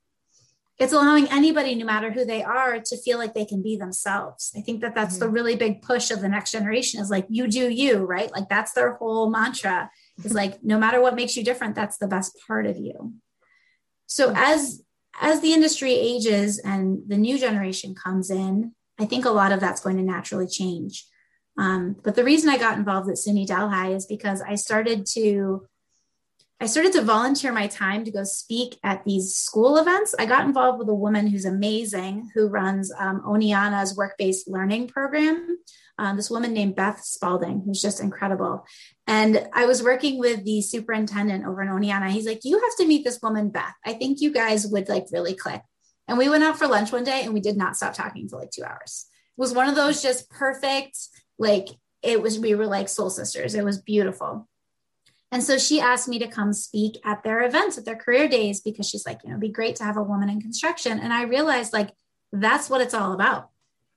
[0.78, 4.52] it's allowing anybody no matter who they are to feel like they can be themselves.
[4.58, 5.26] I think that that's mm-hmm.
[5.26, 8.32] the really big push of the next generation is like you do you right?
[8.32, 9.90] Like that's their whole mantra
[10.24, 13.14] is like no matter what makes you different that's the best part of you
[14.08, 14.82] so as
[15.22, 19.60] as the industry ages and the new generation comes in i think a lot of
[19.60, 21.06] that's going to naturally change
[21.58, 25.66] um, but the reason I got involved at SUNY Delhi is because I started to
[26.62, 30.16] I started to volunteer my time to go speak at these school events.
[30.18, 35.58] I got involved with a woman who's amazing, who runs um, Oneonta's work-based learning program.
[35.98, 38.66] Um, this woman named Beth Spalding, who's just incredible.
[39.08, 42.10] And I was working with the superintendent over in Oneonta.
[42.10, 43.76] He's like, "You have to meet this woman, Beth.
[43.86, 45.62] I think you guys would like really click."
[46.08, 48.40] And we went out for lunch one day, and we did not stop talking for
[48.40, 49.08] like two hours.
[49.38, 50.98] It was one of those just perfect
[51.38, 51.68] like
[52.02, 53.56] it was, we were like soul sisters.
[53.56, 54.48] It was beautiful.
[55.32, 58.62] And so she asked me to come speak at their events, at their career days,
[58.62, 61.00] because she's like, you know, it'd be great to have a woman in construction.
[61.00, 61.92] And I realized like
[62.32, 63.50] that's what it's all about.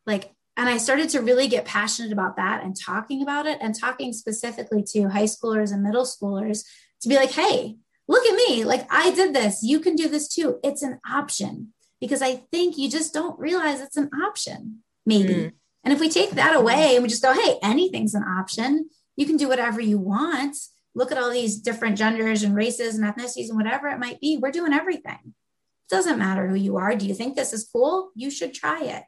[0.07, 3.79] Like, and I started to really get passionate about that and talking about it and
[3.79, 6.65] talking specifically to high schoolers and middle schoolers
[7.01, 7.77] to be like, hey,
[8.09, 8.65] look at me.
[8.65, 9.63] Like, I did this.
[9.63, 10.59] You can do this too.
[10.65, 15.35] It's an option because I think you just don't realize it's an option, maybe.
[15.35, 15.53] Mm.
[15.85, 19.27] And if we take that away and we just go, hey, anything's an option, you
[19.27, 20.57] can do whatever you want.
[20.93, 24.39] Look at all these different genders and races and ethnicities and whatever it might be.
[24.39, 25.21] We're doing everything.
[25.23, 26.97] It doesn't matter who you are.
[26.97, 28.11] Do you think this is cool?
[28.17, 29.05] You should try it.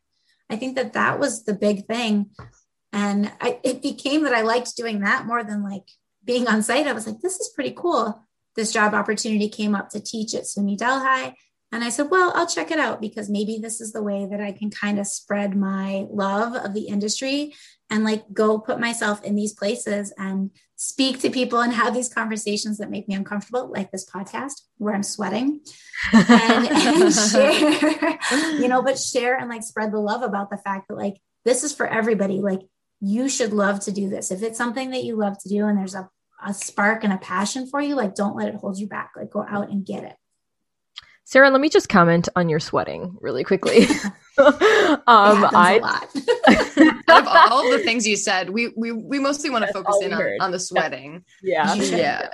[0.51, 2.31] I think that that was the big thing.
[2.93, 5.89] And I, it became that I liked doing that more than like
[6.25, 6.87] being on site.
[6.87, 8.21] I was like, this is pretty cool.
[8.57, 11.35] This job opportunity came up to teach at SUNY Delhi.
[11.73, 14.41] And I said, well, I'll check it out because maybe this is the way that
[14.41, 17.55] I can kind of spread my love of the industry
[17.91, 22.13] and like go put myself in these places and speak to people and have these
[22.13, 25.61] conversations that make me uncomfortable, like this podcast where I'm sweating
[26.13, 28.19] and, and share,
[28.61, 31.63] you know, but share and like spread the love about the fact that like this
[31.63, 32.41] is for everybody.
[32.41, 32.61] Like
[33.01, 34.31] you should love to do this.
[34.31, 36.09] If it's something that you love to do and there's a,
[36.45, 39.13] a spark and a passion for you, like don't let it hold you back.
[39.17, 40.17] Like go out and get it.
[41.31, 43.83] Sarah, let me just comment on your sweating really quickly.
[44.37, 45.79] um, I
[47.07, 50.13] out of all the things you said, we we we mostly want to focus in
[50.13, 51.25] on, on, the sweating.
[51.41, 52.31] Yeah, yeah.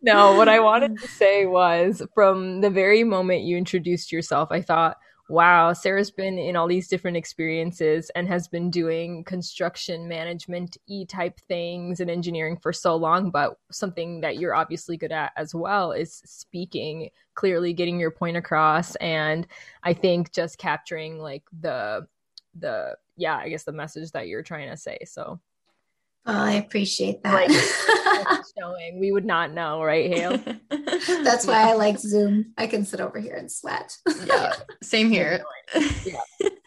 [0.00, 4.60] no, what I wanted to say was from the very moment you introduced yourself, I
[4.60, 4.96] thought
[5.30, 11.04] wow, Sarah's been in all these different experiences and has been doing construction management e
[11.06, 13.30] type things and engineering for so long.
[13.30, 18.36] But something that you're obviously good at as well is speaking, clearly getting your point
[18.36, 18.96] across.
[18.96, 19.46] And
[19.84, 22.08] I think just capturing like the,
[22.58, 24.98] the, yeah, I guess the message that you're trying to say.
[25.06, 25.38] So
[26.26, 27.48] Oh, I appreciate that.
[28.10, 29.00] Like, showing.
[29.00, 30.38] We would not know, right, Hale?
[31.24, 32.52] That's why I like Zoom.
[32.58, 33.96] I can sit over here and sweat.
[34.26, 34.52] yeah,
[34.82, 35.42] same here.
[36.04, 36.20] Yeah.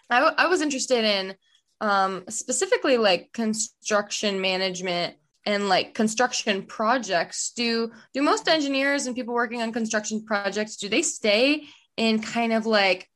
[0.10, 1.36] I, w- I was interested in
[1.80, 7.52] um, specifically like construction management and like construction projects.
[7.56, 12.54] Do do most engineers and people working on construction projects do they stay in kind
[12.54, 13.08] of like,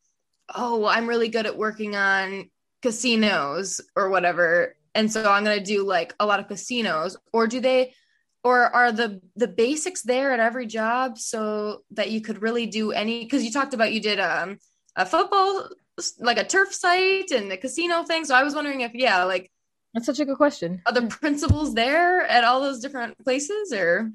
[0.53, 2.49] oh, I'm really good at working on
[2.83, 7.47] casinos or whatever and so i'm going to do like a lot of casinos or
[7.47, 7.93] do they
[8.43, 12.91] or are the the basics there at every job so that you could really do
[12.91, 14.57] any because you talked about you did um,
[14.95, 15.69] a football
[16.19, 19.49] like a turf site and the casino thing so i was wondering if yeah like
[19.93, 24.11] that's such a good question are the principles there at all those different places or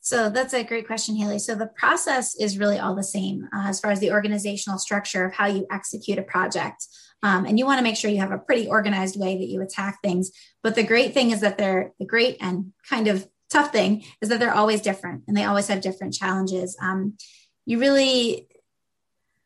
[0.00, 1.38] so that's a great question, Haley.
[1.38, 5.24] So the process is really all the same uh, as far as the organizational structure
[5.24, 6.86] of how you execute a project.
[7.22, 9.60] Um, and you want to make sure you have a pretty organized way that you
[9.60, 10.30] attack things.
[10.62, 14.28] But the great thing is that they're the great and kind of tough thing is
[14.28, 16.76] that they're always different and they always have different challenges.
[16.80, 17.14] Um,
[17.66, 18.46] you really,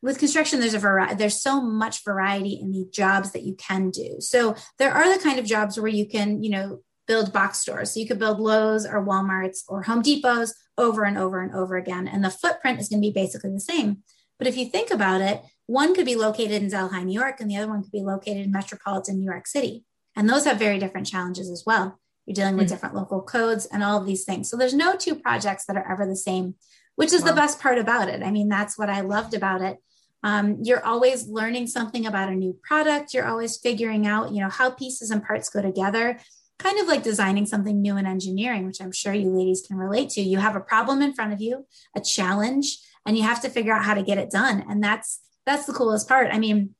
[0.02, 3.90] with construction, there's a variety, there's so much variety in the jobs that you can
[3.90, 4.16] do.
[4.18, 7.92] So there are the kind of jobs where you can, you know, build box stores.
[7.92, 11.76] So you could build Lowe's or Walmart's or Home Depot's over and over and over
[11.76, 12.08] again.
[12.08, 13.98] And the footprint is going to be basically the same.
[14.38, 17.50] But if you think about it, one could be located in Delhi, New York, and
[17.50, 19.84] the other one could be located in metropolitan New York City.
[20.16, 21.98] And those have very different challenges as well.
[22.26, 22.74] You're dealing with mm-hmm.
[22.74, 24.50] different local codes and all of these things.
[24.50, 26.54] So there's no two projects that are ever the same,
[26.96, 27.28] which is wow.
[27.28, 28.22] the best part about it.
[28.22, 29.78] I mean, that's what I loved about it.
[30.22, 33.12] Um, you're always learning something about a new product.
[33.12, 36.18] You're always figuring out, you know, how pieces and parts go together.
[36.58, 40.10] Kind of like designing something new in engineering, which I'm sure you ladies can relate
[40.10, 40.20] to.
[40.20, 43.72] You have a problem in front of you, a challenge, and you have to figure
[43.72, 44.64] out how to get it done.
[44.68, 46.28] And that's that's the coolest part.
[46.32, 46.74] I mean,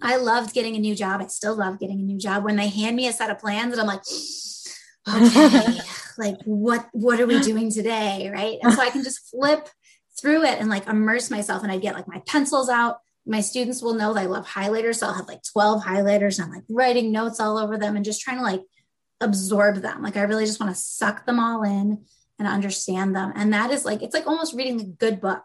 [0.00, 1.20] I loved getting a new job.
[1.20, 2.44] I still love getting a new job.
[2.44, 4.02] When they hand me a set of plans and I'm like,
[5.08, 5.78] okay,
[6.18, 8.30] like what what are we doing today?
[8.32, 8.58] Right.
[8.62, 9.68] And so I can just flip
[10.20, 11.62] through it and like immerse myself.
[11.62, 12.98] And I get like my pencils out.
[13.26, 14.96] My students will know that I love highlighters.
[14.96, 18.04] So I'll have like 12 highlighters and I'm like writing notes all over them and
[18.04, 18.62] just trying to like
[19.20, 20.02] absorb them.
[20.02, 22.04] Like I really just want to suck them all in
[22.38, 23.32] and understand them.
[23.36, 25.44] And that is like, it's like almost reading a good book.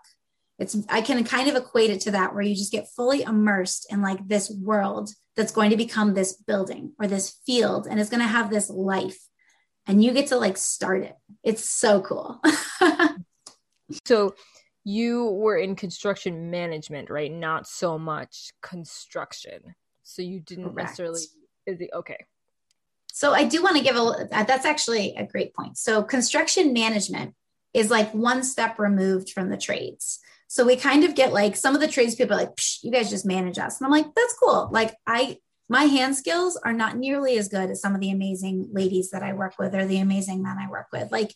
[0.60, 3.92] It's, I can kind of equate it to that where you just get fully immersed
[3.92, 8.10] in like this world that's going to become this building or this field and it's
[8.10, 9.20] going to have this life
[9.88, 11.16] and you get to like start it.
[11.44, 12.42] It's so cool.
[14.06, 14.36] so
[14.84, 17.32] you were in construction management, right?
[17.32, 19.76] Not so much construction.
[20.04, 20.90] So you didn't Correct.
[20.90, 21.22] necessarily
[21.66, 22.26] is it okay.
[23.12, 25.78] So I do want to give a uh, that's actually a great point.
[25.78, 27.34] So construction management
[27.74, 30.20] is like one step removed from the trades.
[30.48, 33.60] So we kind of get like some of the tradespeople like, you guys just manage
[33.60, 33.80] us.
[33.80, 34.70] And I'm like, that's cool.
[34.72, 35.38] Like I
[35.70, 39.24] my hand skills are not nearly as good as some of the amazing ladies that
[39.24, 41.12] I work with or the amazing men I work with.
[41.12, 41.34] Like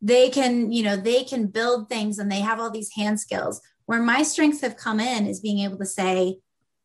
[0.00, 3.60] they can, you know, they can build things and they have all these hand skills.
[3.86, 6.38] Where my strengths have come in is being able to say,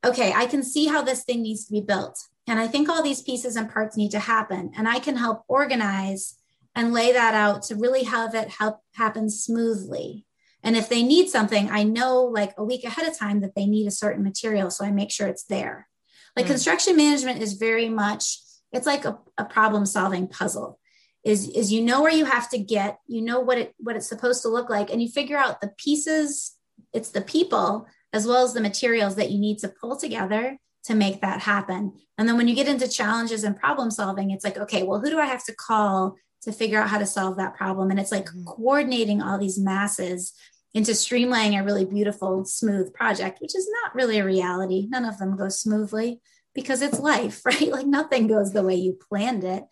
[0.03, 2.17] okay, I can see how this thing needs to be built.
[2.47, 4.71] And I think all these pieces and parts need to happen.
[4.77, 6.35] And I can help organize
[6.75, 10.26] and lay that out to really have it help happen smoothly.
[10.63, 13.65] And if they need something, I know like a week ahead of time that they
[13.65, 14.69] need a certain material.
[14.71, 15.87] So I make sure it's there.
[16.35, 16.49] Like mm.
[16.49, 18.39] construction management is very much,
[18.71, 20.79] it's like a, a problem solving puzzle.
[21.23, 24.07] Is, is you know where you have to get, you know what it what it's
[24.07, 26.55] supposed to look like, and you figure out the pieces,
[26.93, 30.95] it's the people as well as the materials that you need to pull together to
[30.95, 31.91] make that happen.
[32.17, 35.09] And then when you get into challenges and problem solving, it's like, okay, well, who
[35.09, 37.91] do I have to call to figure out how to solve that problem?
[37.91, 38.43] And it's like mm-hmm.
[38.45, 40.33] coordinating all these masses
[40.73, 44.87] into streamlining a really beautiful, smooth project, which is not really a reality.
[44.89, 46.21] None of them go smoothly
[46.53, 47.69] because it's life, right?
[47.69, 49.63] Like nothing goes the way you planned it.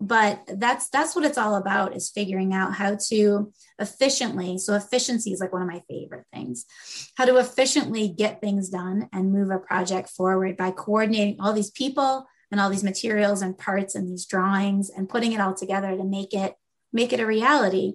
[0.00, 4.58] But that's that's what it's all about is figuring out how to efficiently.
[4.58, 6.66] So efficiency is like one of my favorite things.
[7.16, 11.70] How to efficiently get things done and move a project forward by coordinating all these
[11.70, 15.96] people and all these materials and parts and these drawings and putting it all together
[15.96, 16.54] to make it
[16.92, 17.94] make it a reality.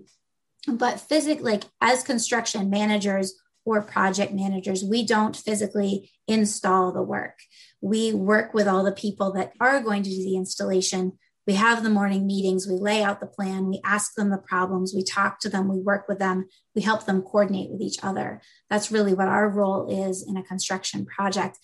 [0.67, 3.35] But physically like as construction managers
[3.65, 7.39] or project managers we don't physically install the work.
[7.81, 11.17] We work with all the people that are going to do the installation.
[11.47, 12.67] We have the morning meetings.
[12.67, 13.69] We lay out the plan.
[13.69, 14.93] We ask them the problems.
[14.93, 15.67] We talk to them.
[15.67, 16.47] We work with them.
[16.75, 18.41] We help them coordinate with each other.
[18.69, 21.57] That's really what our role is in a construction project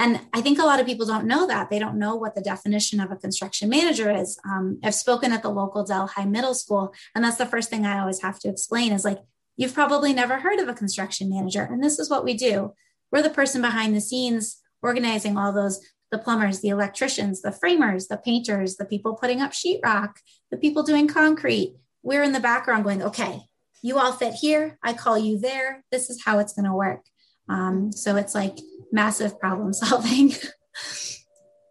[0.00, 1.68] and I think a lot of people don't know that.
[1.68, 4.38] They don't know what the definition of a construction manager is.
[4.46, 8.00] Um, I've spoken at the local Delhi Middle School, and that's the first thing I
[8.00, 9.18] always have to explain is like,
[9.58, 11.64] you've probably never heard of a construction manager.
[11.64, 12.72] And this is what we do.
[13.12, 15.80] We're the person behind the scenes organizing all those
[16.10, 20.14] the plumbers, the electricians, the framers, the painters, the people putting up sheetrock,
[20.50, 21.76] the people doing concrete.
[22.02, 23.42] We're in the background going, okay,
[23.82, 24.78] you all fit here.
[24.82, 25.84] I call you there.
[25.92, 27.04] This is how it's going to work.
[27.50, 28.56] Um, so it's like
[28.92, 30.32] massive problem solving.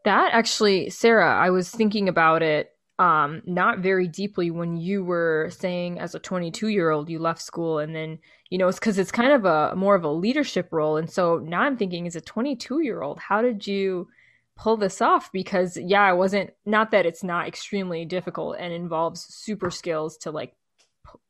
[0.05, 5.49] that actually, Sarah, I was thinking about it um, not very deeply when you were
[5.57, 8.19] saying as a 22 year old you left school and then
[8.49, 11.37] you know it's because it's kind of a more of a leadership role and so
[11.37, 14.09] now i'm thinking as a 22 year old how did you
[14.57, 19.33] pull this off because yeah i wasn't not that it's not extremely difficult and involves
[19.33, 20.53] super skills to like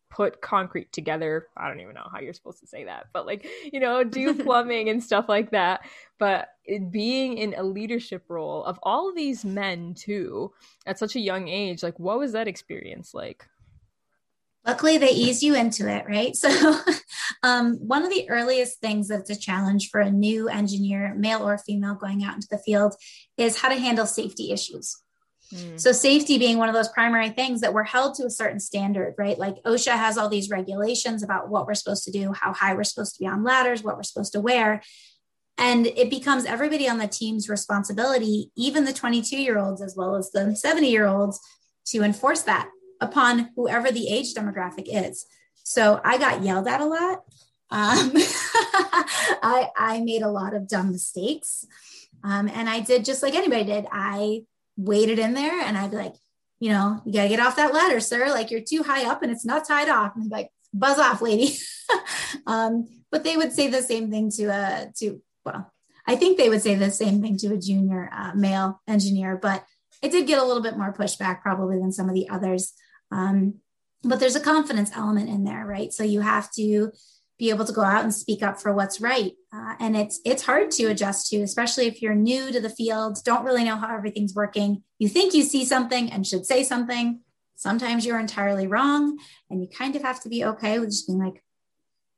[0.10, 1.48] put concrete together.
[1.56, 4.34] I don't even know how you're supposed to say that, but like, you know, do
[4.44, 5.82] plumbing and stuff like that.
[6.18, 10.52] But it, being in a leadership role of all of these men too
[10.86, 13.48] at such a young age, like, what was that experience like?
[14.66, 16.36] Luckily, they ease you into it, right?
[16.36, 16.80] So,
[17.44, 21.58] um, one of the earliest things that's a challenge for a new engineer, male or
[21.58, 22.96] female, going out into the field
[23.38, 25.02] is how to handle safety issues.
[25.54, 25.80] Mm.
[25.80, 29.16] So safety being one of those primary things that we're held to a certain standard,
[29.18, 29.38] right?
[29.38, 32.84] Like OSHA has all these regulations about what we're supposed to do, how high we're
[32.84, 34.82] supposed to be on ladders, what we're supposed to wear.
[35.58, 40.16] And it becomes everybody on the team's responsibility, even the 22 year olds as well
[40.16, 41.40] as the 70 year olds,
[41.88, 42.70] to enforce that
[43.02, 45.26] upon whoever the age demographic is.
[45.64, 47.24] So I got yelled at a lot.
[47.72, 48.12] Um,
[49.42, 51.66] I, I made a lot of dumb mistakes.
[52.24, 53.86] Um, and I did just like anybody did.
[53.92, 54.44] I
[54.80, 56.16] waited in there and I'd be like,
[56.60, 58.30] you know, you got to get off that ladder, sir.
[58.30, 60.16] Like you're too high up and it's not tied off.
[60.16, 61.58] And like, buzz off, lady.
[62.48, 65.72] um, but they would say the same thing to a, to, well,
[66.08, 69.64] I think they would say the same thing to a junior uh, male engineer, but
[70.04, 72.74] I did get a little bit more pushback probably than some of the others.
[73.12, 73.56] Um,
[74.04, 75.92] but there's a confidence element in there, right?
[75.92, 76.92] So you have to
[77.40, 79.32] be able to go out and speak up for what's right.
[79.52, 83.18] Uh, and it's it's hard to adjust to, especially if you're new to the field,
[83.24, 84.84] don't really know how everything's working.
[85.00, 87.22] You think you see something and should say something.
[87.56, 89.18] Sometimes you're entirely wrong,
[89.50, 91.44] and you kind of have to be okay with just being like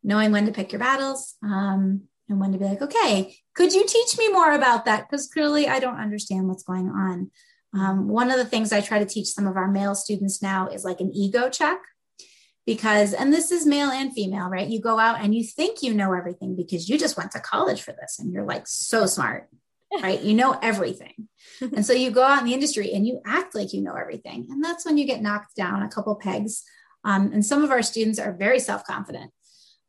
[0.03, 3.85] knowing when to pick your battles um, and when to be like, okay, could you
[3.85, 5.07] teach me more about that?
[5.07, 7.29] Because clearly I don't understand what's going on.
[7.73, 10.67] Um, one of the things I try to teach some of our male students now
[10.67, 11.79] is like an ego check
[12.73, 14.67] because and this is male and female right?
[14.67, 17.81] You go out and you think you know everything because you just went to college
[17.81, 19.49] for this and you're like so smart
[20.01, 20.21] right?
[20.21, 21.27] You know everything.
[21.61, 24.47] And so you go out in the industry and you act like you know everything.
[24.49, 26.63] And that's when you get knocked down a couple pegs.
[27.03, 29.31] Um, and some of our students are very self-confident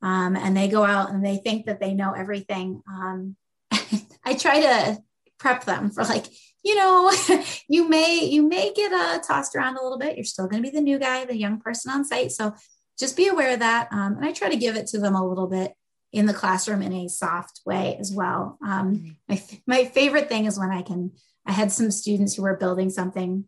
[0.03, 2.83] um, and they go out and they think that they know everything.
[2.87, 3.37] Um,
[4.24, 4.99] i try to
[5.39, 6.26] prep them for like
[6.64, 7.12] you know,
[7.68, 10.16] you may you may get uh, tossed around a little bit.
[10.16, 12.33] You're still going to be the new guy, the young person on site.
[12.33, 12.55] So
[13.03, 13.89] just be aware of that.
[13.91, 15.75] Um, and I try to give it to them a little bit
[16.13, 18.59] in the classroom in a soft way as well.
[18.65, 21.11] Um, my, my favorite thing is when I can,
[21.45, 23.47] I had some students who were building something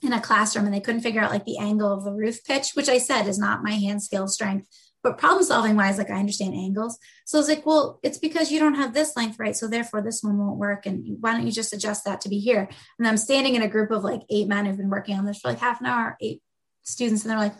[0.00, 2.70] in a classroom and they couldn't figure out like the angle of the roof pitch,
[2.72, 4.66] which I said is not my hand skill strength.
[5.02, 6.98] But problem solving wise, like I understand angles.
[7.26, 9.54] So I was like, well, it's because you don't have this length right.
[9.54, 10.86] So therefore this one won't work.
[10.86, 12.66] And why don't you just adjust that to be here?
[12.98, 15.38] And I'm standing in a group of like eight men who've been working on this
[15.38, 16.40] for like half an hour, eight
[16.82, 17.22] students.
[17.22, 17.54] And they're like,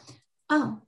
[0.50, 0.80] oh,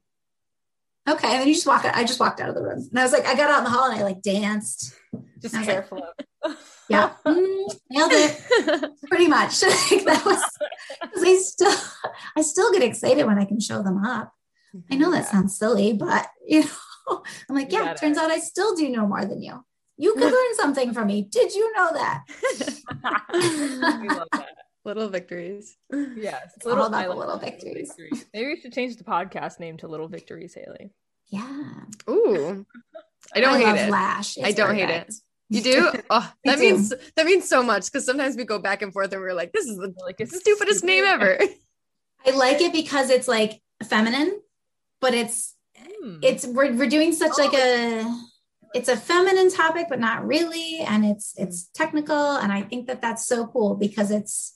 [1.09, 1.29] okay.
[1.33, 1.95] And then you just walk out.
[1.95, 2.87] I just walked out of the room.
[2.91, 4.95] And I was like, I got out in the hall and I like danced.
[5.41, 6.07] Just careful.
[6.45, 6.57] Like,
[6.89, 7.13] yeah.
[7.27, 8.93] Mm, nailed it.
[9.09, 9.63] Pretty much.
[9.91, 10.43] like that was
[11.25, 11.75] I still
[12.37, 14.33] I still get excited when I can show them up.
[14.91, 16.65] I know that sounds silly, but you
[17.09, 19.65] know, I'm like, yeah, turns out I still do know more than you.
[19.97, 21.23] You could learn something from me.
[21.23, 22.25] Did you know that?
[24.95, 25.31] We love that.
[25.31, 25.77] Little victories.
[26.17, 26.53] Yes.
[26.57, 27.95] It's little, all about little victories.
[27.97, 28.27] victories.
[28.33, 30.91] Maybe we should change the podcast name to Little Victories, Haley.
[31.29, 31.73] Yeah.
[32.09, 32.67] Ooh.
[33.35, 33.91] I don't I hate it.
[33.91, 34.37] Lash.
[34.37, 34.91] It's I don't perfect.
[34.91, 35.15] hate it.
[35.51, 35.93] You do?
[36.11, 39.21] Oh, that means that means so much because sometimes we go back and forth and
[39.21, 40.87] we're like, this is the like the stupidest stupid.
[40.87, 41.39] name ever.
[42.27, 44.41] I like it because it's like feminine
[45.01, 45.55] but it's
[46.05, 46.19] mm.
[46.23, 47.43] it's we're, we're doing such oh.
[47.43, 48.21] like a
[48.75, 53.01] it's a feminine topic but not really and it's it's technical and i think that
[53.01, 54.55] that's so cool because it's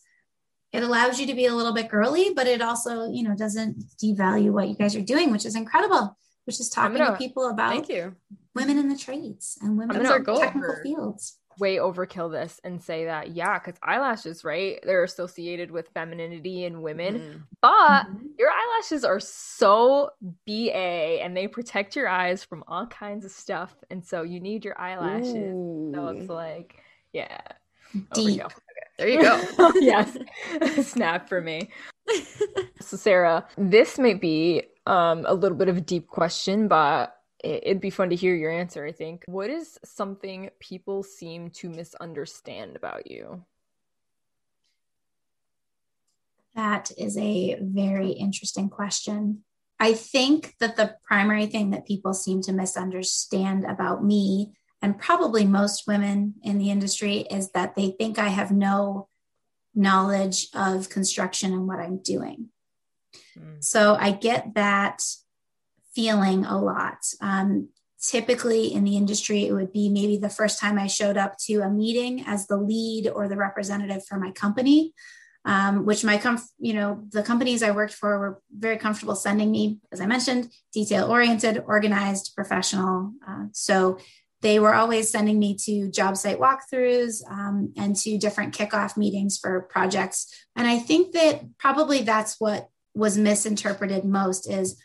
[0.73, 3.77] it allows you to be a little bit girly but it also you know doesn't
[4.03, 7.49] devalue what you guys are doing which is incredible which is talking gonna, to people
[7.49, 8.15] about thank you
[8.55, 13.33] women in the trades and women in technical fields way overkill this and say that
[13.33, 17.39] yeah because eyelashes right they're associated with femininity in women mm-hmm.
[17.61, 18.27] but mm-hmm.
[18.39, 20.11] your eyelashes are so
[20.47, 20.73] ba
[21.23, 24.79] and they protect your eyes from all kinds of stuff and so you need your
[24.81, 25.93] eyelashes Ooh.
[25.95, 27.41] so it's like yeah
[28.15, 28.55] deep okay.
[28.99, 30.17] There you go yes
[30.83, 31.71] snap for me
[32.81, 37.81] so sarah this might be um, a little bit of a deep question but it'd
[37.81, 39.25] be fun to hear your answer, I think.
[39.27, 43.45] What is something people seem to misunderstand about you?
[46.55, 49.45] That is a very interesting question.
[49.81, 55.47] I think that the primary thing that people seem to misunderstand about me, and probably
[55.47, 59.09] most women in the industry, is that they think I have no
[59.75, 62.49] knowledge of construction and what I'm doing.
[63.39, 63.63] Mm.
[63.63, 65.03] So I get that
[65.95, 66.99] feeling a lot.
[67.21, 67.69] Um,
[68.03, 71.61] typically in the industry, it would be maybe the first time I showed up to
[71.61, 74.93] a meeting as the lead or the representative for my company.
[75.45, 76.23] Um, which my
[76.61, 80.53] you know the companies I worked for were very comfortable sending me, as I mentioned,
[80.73, 83.13] detail oriented, organized, professional.
[83.27, 83.99] Uh, so
[84.43, 89.39] they were always sending me to job site walkthroughs um, and to different kickoff meetings
[89.39, 90.27] for projects.
[90.57, 94.77] And I think that probably that's what was misinterpreted most is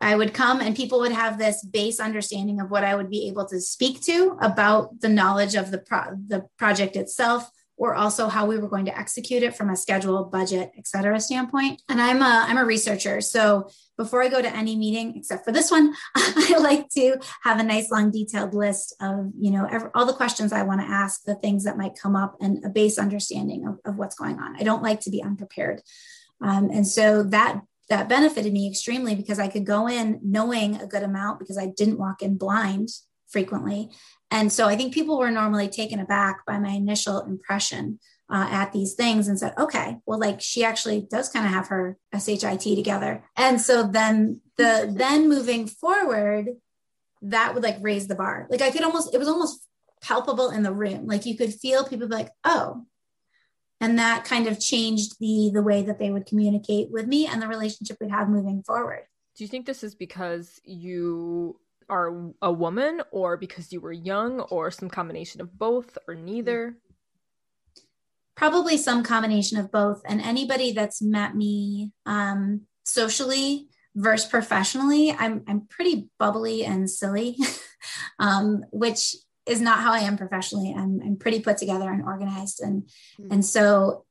[0.00, 3.28] I would come and people would have this base understanding of what I would be
[3.28, 8.28] able to speak to about the knowledge of the pro- the project itself or also
[8.28, 11.82] how we were going to execute it from a schedule, budget, et cetera standpoint.
[11.88, 13.20] And I'm a, I'm a researcher.
[13.20, 17.58] So before I go to any meeting, except for this one, I like to have
[17.58, 20.86] a nice long detailed list of, you know, every, all the questions I want to
[20.86, 24.38] ask, the things that might come up and a base understanding of, of what's going
[24.38, 24.56] on.
[24.56, 25.82] I don't like to be unprepared.
[26.40, 30.86] Um, and so that that benefited me extremely because I could go in knowing a
[30.86, 32.88] good amount because I didn't walk in blind
[33.28, 33.90] frequently.
[34.34, 38.72] And so I think people were normally taken aback by my initial impression uh, at
[38.72, 42.62] these things and said, okay, well, like she actually does kind of have her SHIT
[42.74, 43.22] together.
[43.36, 46.48] And so then the then moving forward,
[47.22, 48.48] that would like raise the bar.
[48.50, 49.64] Like I could almost, it was almost
[50.02, 51.06] palpable in the room.
[51.06, 52.84] Like you could feel people like, oh,
[53.80, 57.40] and that kind of changed the the way that they would communicate with me and
[57.40, 59.02] the relationship we'd have moving forward
[59.36, 61.58] do you think this is because you
[61.88, 66.76] are a woman or because you were young or some combination of both or neither?
[68.36, 70.02] Probably some combination of both.
[70.06, 77.36] And anybody that's met me um, socially versus professionally, I'm I'm pretty bubbly and silly,
[78.18, 79.14] um, which
[79.46, 80.74] is not how I am professionally.
[80.76, 83.32] I'm I'm pretty put together and organized, and mm-hmm.
[83.32, 84.04] and so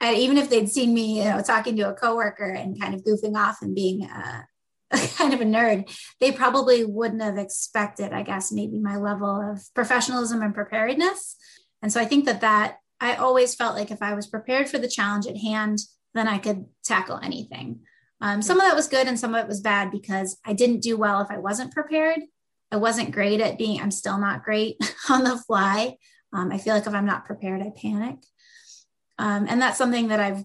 [0.00, 3.02] I, even if they'd seen me, you know, talking to a coworker and kind of
[3.04, 4.42] goofing off and being uh,
[5.16, 9.62] kind of a nerd, they probably wouldn't have expected, I guess, maybe my level of
[9.74, 11.36] professionalism and preparedness.
[11.82, 14.78] And so I think that that I always felt like if I was prepared for
[14.78, 15.78] the challenge at hand,
[16.14, 17.80] then I could tackle anything.
[18.20, 20.80] Um, some of that was good and some of it was bad because I didn't
[20.80, 22.20] do well if I wasn't prepared.
[22.72, 24.76] I wasn't great at being, I'm still not great
[25.10, 25.96] on the fly.
[26.32, 28.16] Um, I feel like if I'm not prepared, I panic.
[29.18, 30.44] Um, and that's something that I've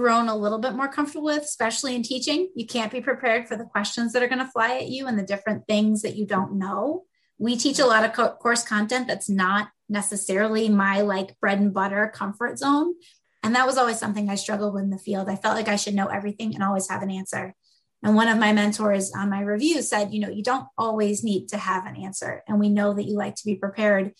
[0.00, 2.50] grown a little bit more comfortable with, especially in teaching.
[2.56, 5.18] You can't be prepared for the questions that are going to fly at you and
[5.18, 7.04] the different things that you don't know.
[7.38, 11.74] We teach a lot of co- course content that's not necessarily my like bread and
[11.74, 12.94] butter comfort zone.
[13.42, 15.28] And that was always something I struggled with in the field.
[15.28, 17.54] I felt like I should know everything and always have an answer.
[18.02, 21.48] And one of my mentors on my review said, you know, you don't always need
[21.48, 22.42] to have an answer.
[22.48, 24.14] And we know that you like to be prepared,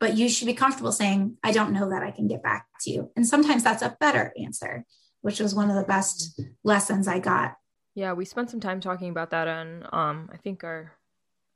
[0.00, 2.90] but you should be comfortable saying, I don't know that I can get back to
[2.90, 3.10] you.
[3.14, 4.84] And sometimes that's a better answer,
[5.26, 7.56] which was one of the best lessons I got.
[7.96, 10.92] Yeah, we spent some time talking about that on um I think our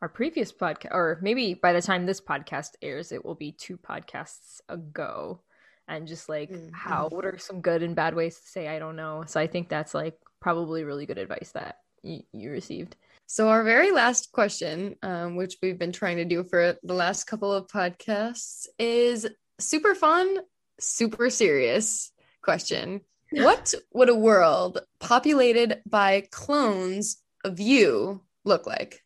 [0.03, 3.77] our previous podcast or maybe by the time this podcast airs it will be two
[3.77, 5.43] podcasts ago
[5.87, 6.75] and just like mm-hmm.
[6.75, 9.23] how what are some good and bad ways to say I don't know.
[9.29, 12.97] So I think that's like probably really good advice that you, you received.
[13.27, 17.29] So, our very last question, um, which we've been trying to do for the last
[17.29, 19.29] couple of podcasts, is
[19.61, 20.39] super fun,
[20.81, 22.11] super serious
[22.43, 23.03] question.
[23.33, 29.03] What would a world populated by clones of you look like?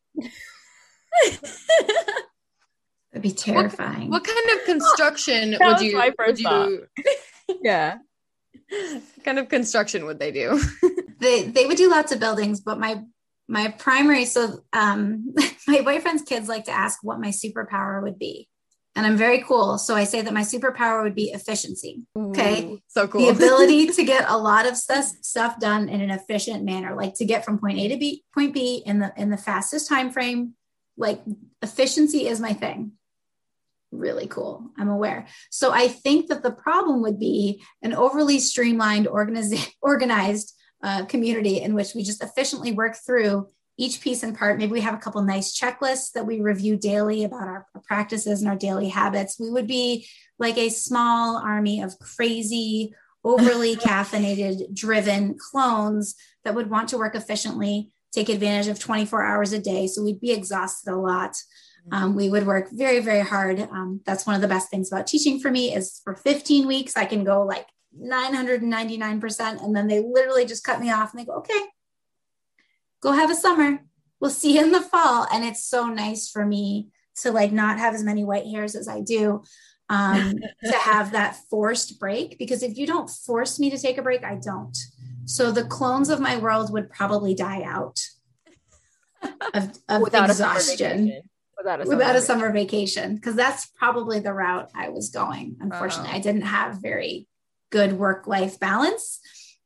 [3.13, 4.11] That'd be terrifying.
[4.11, 6.87] What, what kind of construction would you, would you
[7.63, 7.99] yeah.
[8.71, 10.61] What kind of construction would they do?
[11.21, 13.03] they they would do lots of buildings, but my
[13.47, 15.35] my primary so um
[15.69, 18.49] my boyfriend's kids like to ask what my superpower would be
[18.97, 19.79] and i'm very cool.
[19.79, 22.07] So i say that my superpower would be efficiency.
[22.17, 22.65] Okay?
[22.65, 23.21] Ooh, so cool.
[23.21, 27.15] The ability to get a lot of stuff stuff done in an efficient manner like
[27.15, 30.11] to get from point a to b point b in the in the fastest time
[30.11, 30.55] frame
[30.97, 31.21] like
[31.63, 32.93] efficiency is my thing.
[33.91, 34.71] Really cool.
[34.79, 35.27] I'm aware.
[35.51, 41.63] So i think that the problem would be an overly streamlined organiz- organized uh, community
[41.63, 44.59] in which we just efficiently work through each piece and part.
[44.59, 48.41] Maybe we have a couple nice checklists that we review daily about our, our practices
[48.41, 49.39] and our daily habits.
[49.39, 50.07] We would be
[50.39, 52.95] like a small army of crazy,
[53.25, 56.15] overly caffeinated, driven clones
[56.45, 59.87] that would want to work efficiently, take advantage of 24 hours a day.
[59.87, 61.37] So we'd be exhausted a lot.
[61.93, 63.61] Um, we would work very, very hard.
[63.61, 66.97] Um, that's one of the best things about teaching for me is for 15 weeks,
[66.97, 67.67] I can go like
[68.01, 69.63] 999%.
[69.63, 71.61] And then they literally just cut me off and they go, okay,
[73.05, 73.81] go have a summer.
[74.19, 75.29] We'll see you in the fall.
[75.33, 76.89] And it's so nice for me
[77.21, 79.45] to like not have as many white hairs as I do.
[79.91, 84.03] Um, to have that forced break because if you don't force me to take a
[84.03, 84.77] break, I don't.
[85.27, 88.01] So the clones of my world would probably die out
[89.55, 91.11] of, of without exhaustion.
[91.11, 91.23] A
[91.59, 95.57] without a summer without a summer vacation because that's probably the route I was going.
[95.61, 96.17] Unfortunately, oh.
[96.17, 97.29] I didn't have very
[97.71, 99.21] good work life balance.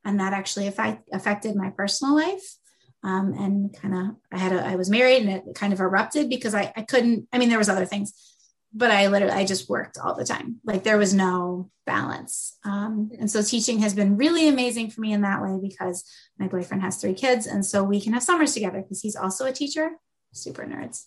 [0.04, 2.57] And that actually affect, affected my personal life.
[3.08, 6.28] Um, and kind of, I had, a, I was married and it kind of erupted
[6.28, 8.12] because I, I couldn't, I mean, there was other things,
[8.74, 10.56] but I literally, I just worked all the time.
[10.62, 12.58] Like there was no balance.
[12.64, 16.04] Um, and so teaching has been really amazing for me in that way because
[16.38, 17.46] my boyfriend has three kids.
[17.46, 19.92] And so we can have summers together because he's also a teacher,
[20.34, 21.04] super nerds.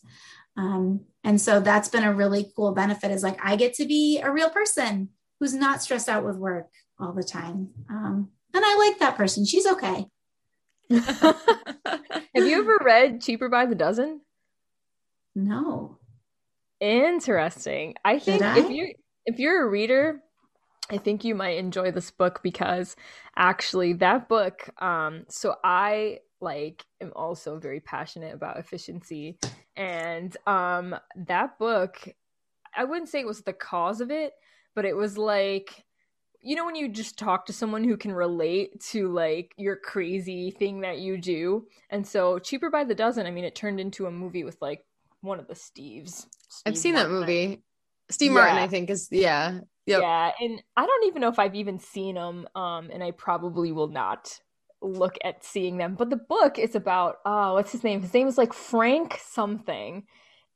[0.57, 4.21] Um, and so that's been a really cool benefit is like, I get to be
[4.21, 6.67] a real person who's not stressed out with work
[6.99, 7.69] all the time.
[7.91, 9.45] Um, and I like that person.
[9.45, 10.07] She's okay.
[12.35, 14.21] Have you ever read Cheaper by the Dozen?
[15.35, 15.97] No.
[16.79, 17.95] Interesting.
[18.03, 18.59] I think I?
[18.59, 18.93] if you
[19.25, 20.21] if you're a reader,
[20.89, 22.95] I think you might enjoy this book because
[23.35, 29.37] actually that book um so I like am also very passionate about efficiency
[29.75, 32.07] and um that book
[32.75, 34.33] I wouldn't say it was the cause of it,
[34.75, 35.83] but it was like
[36.41, 40.51] you know when you just talk to someone who can relate to like your crazy
[40.51, 44.05] thing that you do and so cheaper by the dozen i mean it turned into
[44.05, 44.85] a movie with like
[45.21, 47.11] one of the steves Steve i've seen martin.
[47.11, 47.63] that movie
[48.09, 48.35] steve yeah.
[48.35, 50.01] martin i think is yeah yep.
[50.01, 53.71] yeah and i don't even know if i've even seen him um and i probably
[53.71, 54.39] will not
[54.81, 55.95] look at seeing them.
[55.95, 58.01] But the book is about oh, what's his name?
[58.01, 60.03] His name is like Frank something,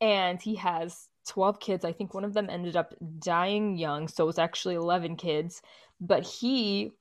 [0.01, 1.85] and he has 12 kids.
[1.85, 5.61] I think one of them ended up dying young, so it was actually 11 kids.
[5.99, 6.91] But he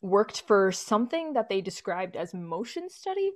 [0.00, 3.32] worked for something that they described as motion study.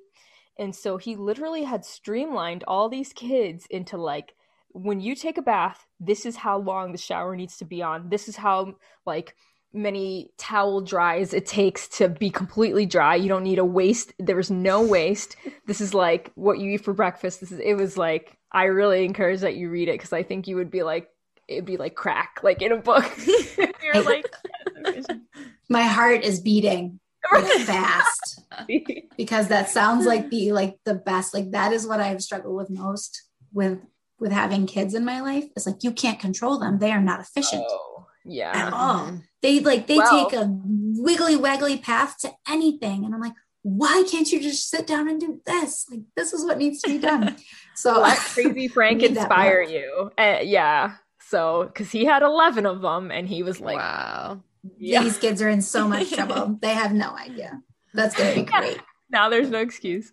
[0.58, 4.34] And so he literally had streamlined all these kids into like
[4.70, 8.08] when you take a bath, this is how long the shower needs to be on.
[8.10, 8.74] This is how
[9.06, 9.34] like
[9.76, 13.14] many towel dries it takes to be completely dry.
[13.14, 14.12] You don't need a waste.
[14.18, 15.36] There's no waste.
[15.66, 17.40] this is like what you eat for breakfast.
[17.40, 20.48] This is it was like I really encourage that you read it because I think
[20.48, 21.08] you would be like
[21.48, 23.10] it'd be like crack like in a book.
[23.56, 24.26] You're like
[25.68, 27.00] my heart is beating
[27.32, 28.40] like fast
[29.16, 32.70] because that sounds like the like the best like that is what I've struggled with
[32.70, 33.22] most
[33.52, 33.78] with
[34.18, 37.20] with having kids in my life It's like you can't control them they are not
[37.20, 39.16] efficient oh, yeah at all mm-hmm.
[39.46, 43.04] They like they well, take a wiggly waggly path to anything.
[43.04, 43.34] And i'm like
[43.68, 45.86] why can't you just sit down and do this?
[45.90, 47.36] Like this is what needs to be done.
[47.78, 50.10] So let crazy frank inspire you.
[50.16, 50.94] Uh, yeah.
[51.20, 54.40] So because he had 11 of them and he was like wow.
[54.78, 55.02] yeah.
[55.02, 56.58] these kids are in so much trouble.
[56.62, 57.60] They have no idea.
[57.92, 58.80] That's gonna be great.
[59.10, 60.10] Now there's no excuse.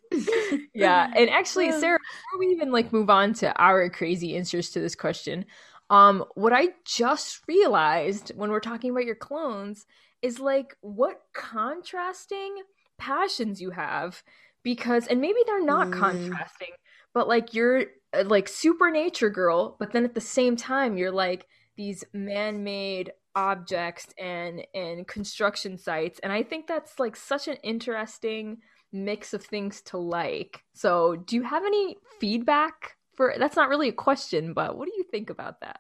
[0.74, 1.10] yeah.
[1.16, 4.96] And actually, Sarah, before we even like move on to our crazy answers to this
[4.96, 5.46] question,
[5.94, 9.86] um, what I just realized when we're talking about your clones
[10.22, 12.64] is like what contrasting
[12.98, 14.24] passions you have
[14.64, 16.00] because and maybe they're not mm.
[16.00, 16.72] contrasting,
[17.14, 21.12] but like you're uh, like super nature girl, but then at the same time you're
[21.12, 27.58] like these man-made objects and and construction sites and i think that's like such an
[27.64, 28.60] interesting
[28.94, 30.64] mix of things to like.
[30.74, 34.94] So, do you have any feedback for that's not really a question, but what do
[34.96, 35.80] you think about that?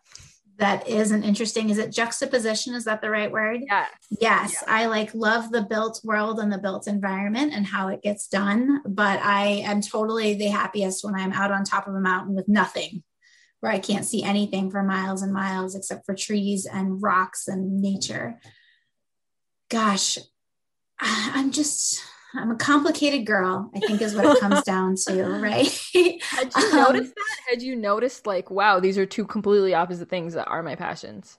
[0.58, 1.70] That is an interesting.
[1.70, 2.76] Is it juxtaposition?
[2.76, 3.62] Is that the right word?
[3.68, 3.90] Yes.
[4.22, 4.64] Yes.
[4.68, 8.82] I like love the built world and the built environment and how it gets done.
[8.86, 12.48] But I am totally the happiest when I'm out on top of a mountain with
[12.48, 13.04] nothing,
[13.62, 17.82] where I can't see anything for miles and miles except for trees and rocks and
[17.82, 18.40] nature.
[19.70, 20.20] Gosh,
[21.00, 22.00] I'm just
[22.36, 25.68] I'm a complicated girl, I think is what it comes down to, right?
[26.22, 27.38] Had you um, noticed that?
[27.50, 31.38] Had you noticed, like, wow, these are two completely opposite things that are my passions?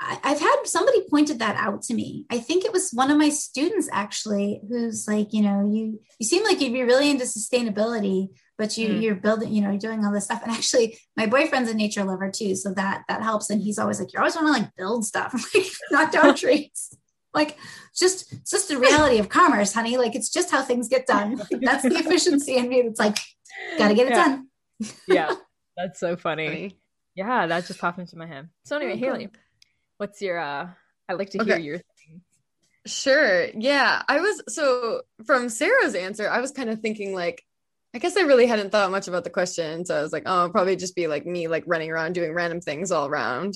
[0.00, 2.26] I, I've had somebody pointed that out to me.
[2.30, 6.26] I think it was one of my students actually, who's like, you know, you you
[6.26, 8.28] seem like you'd be really into sustainability,
[8.58, 9.02] but you mm.
[9.02, 10.42] you're building, you know, you're doing all this stuff.
[10.42, 13.50] And actually, my boyfriend's a nature lover too, so that that helps.
[13.50, 16.96] And he's always like, you're always want to like build stuff, like knock down trees.
[17.34, 17.58] Like
[17.96, 19.96] just it's just the reality of commerce, honey.
[19.96, 21.36] Like it's just how things get done.
[21.60, 22.80] That's the efficiency in me.
[22.80, 23.18] It's like
[23.78, 24.24] gotta get it yeah.
[24.24, 24.48] done.
[25.06, 25.34] yeah,
[25.76, 26.46] that's so funny.
[26.46, 26.78] funny.
[27.14, 28.48] Yeah, that just popped into my head.
[28.64, 29.28] So anyway, oh, Haley,
[29.98, 30.38] what's your?
[30.38, 30.68] uh
[31.08, 31.62] I'd like to hear okay.
[31.62, 32.22] your thing.
[32.86, 33.46] Sure.
[33.54, 37.44] Yeah, I was so from Sarah's answer, I was kind of thinking like
[37.94, 39.84] I guess I really hadn't thought much about the question.
[39.84, 42.60] So I was like, oh, probably just be like me, like running around doing random
[42.60, 43.54] things all around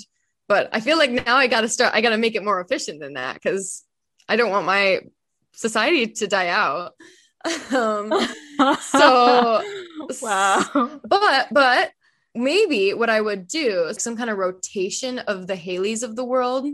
[0.49, 2.61] but I feel like now I got to start, I got to make it more
[2.61, 3.85] efficient than that because
[4.29, 5.01] I don't want my
[5.53, 6.93] society to die out.
[7.75, 8.13] um,
[8.81, 9.63] so,
[10.23, 11.01] wow.
[11.05, 11.93] But, but
[12.35, 16.25] maybe what I would do is some kind of rotation of the Haleys of the
[16.25, 16.67] world.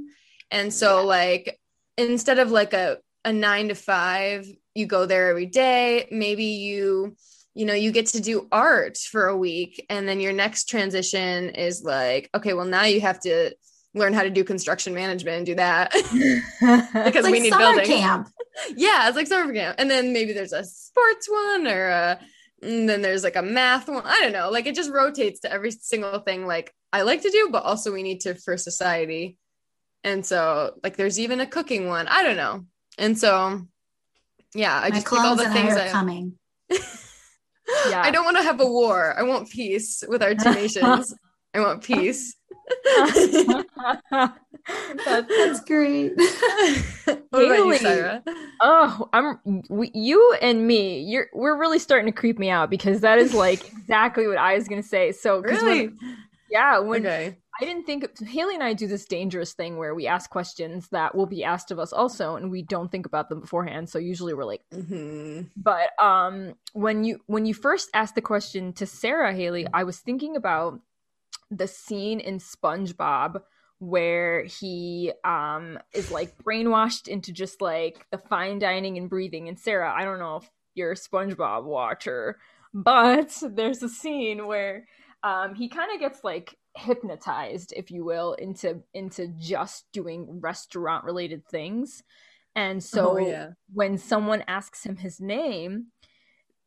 [0.51, 1.07] And so, yeah.
[1.07, 1.61] like,
[1.97, 7.17] instead of like a, a nine to five, you go there every day, maybe you
[7.55, 11.51] you know, you get to do art for a week and then your next transition
[11.51, 13.55] is like, okay, well now you have to
[13.95, 15.93] learn how to do construction management and do that
[17.05, 18.29] because like we need building camp.
[18.77, 19.77] yeah, it's like summer camp.
[19.79, 22.21] And then maybe there's a sports one or a,
[22.63, 24.03] and then there's like a math one.
[24.05, 24.51] I don't know.
[24.51, 27.93] Like it just rotates to every single thing like I like to do, but also
[27.93, 29.37] we need to for society.
[30.05, 32.09] And so like there's even a cooking one.
[32.09, 32.65] I don't know.
[32.99, 33.63] And so
[34.55, 36.39] yeah, I My just take all the things I, coming.
[37.89, 38.03] yeah.
[38.03, 39.15] I don't want to have a war.
[39.19, 41.15] I want peace with our two nations.
[41.55, 42.35] I want peace.
[42.85, 43.45] that's,
[45.05, 46.13] that's great.
[47.33, 48.21] Haley,
[48.61, 51.01] oh, I'm we, you and me.
[51.01, 54.55] You're we're really starting to creep me out because that is like exactly what I
[54.55, 55.13] was gonna say.
[55.13, 56.17] So really, when,
[56.51, 57.37] yeah, when okay.
[57.61, 61.15] I didn't think Haley and I do this dangerous thing where we ask questions that
[61.15, 63.91] will be asked of us also, and we don't think about them beforehand.
[63.91, 65.43] So usually we're like, mm-hmm.
[65.57, 69.99] but um, when you when you first asked the question to Sarah Haley, I was
[69.99, 70.81] thinking about
[71.51, 73.43] the scene in SpongeBob
[73.79, 79.49] where he um is like brainwashed into just like the fine dining and breathing.
[79.49, 82.39] And Sarah, I don't know if you're a SpongeBob watcher,
[82.73, 84.87] but there's a scene where
[85.23, 91.05] um he kind of gets like hypnotized if you will into into just doing restaurant
[91.05, 92.03] related things.
[92.55, 93.51] And so Oh, yeah.
[93.73, 95.87] when someone asks him his name,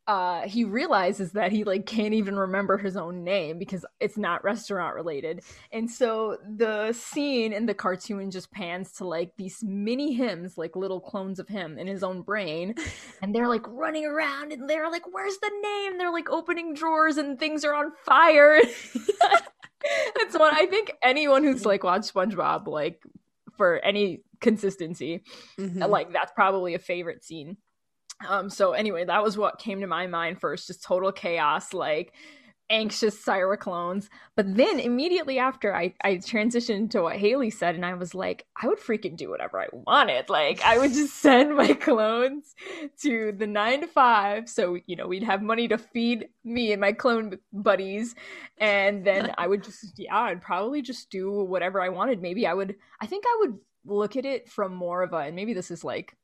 [0.08, 4.44] uh he realizes that he like can't even remember his own name because it's not
[4.44, 5.42] restaurant related.
[5.72, 10.76] And so the scene in the cartoon just pans to like these mini hymns like
[10.76, 12.76] little clones of him in his own brain.
[13.24, 15.98] And they're like running around and they're like where's the name?
[15.98, 18.62] They're like opening drawers and things are on fire
[20.18, 23.02] it's one i think anyone who's like watched spongebob like
[23.58, 25.24] for any consistency
[25.60, 25.88] Mhm.
[25.90, 27.58] like that's probably a favorite scene
[28.28, 32.14] um so anyway that was what came to my mind first just total chaos like
[32.70, 37.86] anxious Syra clones but then immediately after I, I transitioned to what haley said and
[37.86, 40.30] i was like i would freaking do whatever i wanted.
[40.30, 42.56] Like i would just send my clones
[43.02, 44.50] to the nine to five.
[44.50, 48.16] So you know we'd have money to feed me and my clone buddies.
[48.58, 52.22] And then i would just yeah i'd probably just do whatever i wanted.
[52.22, 55.36] Maybe i would i think i would look at it from more of a and
[55.36, 56.18] maybe this is like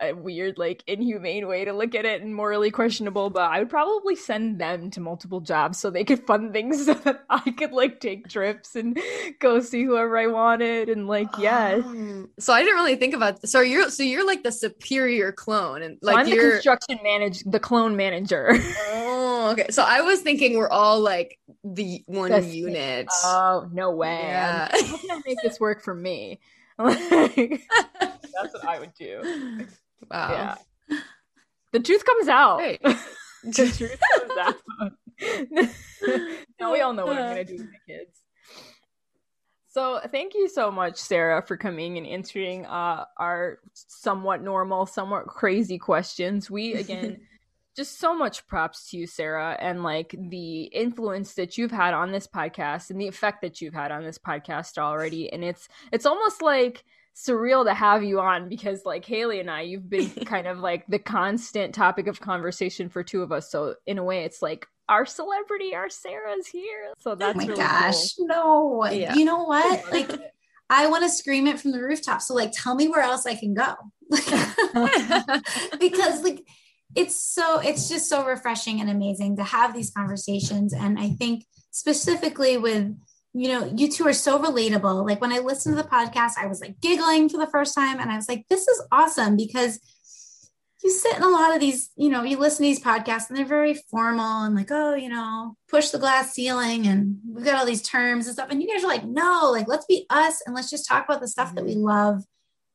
[0.00, 3.68] a weird like inhumane way to look at it and morally questionable but i would
[3.68, 7.72] probably send them to multiple jobs so they could fund things so that i could
[7.72, 8.98] like take trips and
[9.40, 13.46] go see whoever i wanted and like yes Um, so I didn't really think about.
[13.48, 16.98] So you're so you're like the superior clone and so like i'm the you're construction
[17.02, 18.52] manage the clone manager
[18.90, 19.66] Oh, okay.
[19.70, 23.08] So I was thinking we're all like the one That's- unit.
[23.24, 24.68] oh no way Yeah.
[24.70, 26.38] how can i make this work for me
[26.78, 27.62] like
[28.00, 29.66] that's what i would do
[30.10, 30.32] wow.
[30.90, 30.98] yeah
[31.72, 32.60] the truth comes out
[33.42, 34.92] the truth comes out.
[36.60, 38.20] now we all know what I'm gonna do with my kids.
[39.70, 45.26] So thank you so much, Sarah, for coming and answering uh, our somewhat normal, somewhat
[45.26, 46.50] crazy questions.
[46.50, 47.20] We again
[47.76, 52.10] just so much props to you, Sarah, and like the influence that you've had on
[52.10, 55.32] this podcast and the effect that you've had on this podcast already.
[55.32, 56.84] And it's it's almost like
[57.18, 60.86] surreal to have you on because like Haley and I, you've been kind of like
[60.86, 63.50] the constant topic of conversation for two of us.
[63.50, 66.92] So in a way, it's like our celebrity, our Sarah's here.
[67.00, 68.86] So oh that's oh my really gosh, no.
[68.90, 69.14] Yeah.
[69.14, 69.84] You know what?
[69.92, 70.10] Like,
[70.70, 72.20] I want to scream it from the rooftop.
[72.20, 73.74] So, like, tell me where else I can go.
[75.80, 76.44] because, like,
[76.94, 80.74] it's so, it's just so refreshing and amazing to have these conversations.
[80.74, 82.94] And I think specifically with,
[83.34, 85.06] you know, you two are so relatable.
[85.06, 88.00] Like, when I listened to the podcast, I was like giggling for the first time.
[88.00, 89.80] And I was like, this is awesome because
[90.82, 93.36] you sit in a lot of these, you know, you listen to these podcasts and
[93.36, 97.56] they're very formal and like, oh, you know, push the glass ceiling and we've got
[97.56, 98.48] all these terms and stuff.
[98.50, 101.20] And you guys are like, no, like, let's be us and let's just talk about
[101.20, 101.84] the stuff that we mm-hmm.
[101.84, 102.24] love.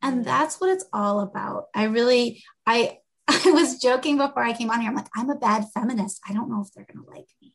[0.02, 0.24] And mm-hmm.
[0.24, 1.66] that's what it's all about.
[1.74, 4.90] I really, I, I was joking before I came on here.
[4.90, 6.20] I'm like, I'm a bad feminist.
[6.28, 7.53] I don't know if they're going to like me.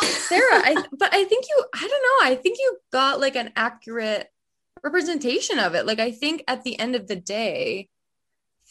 [0.00, 3.52] Sarah, I but I think you I don't know, I think you got like an
[3.56, 4.28] accurate
[4.82, 5.86] representation of it.
[5.86, 7.88] Like I think at the end of the day,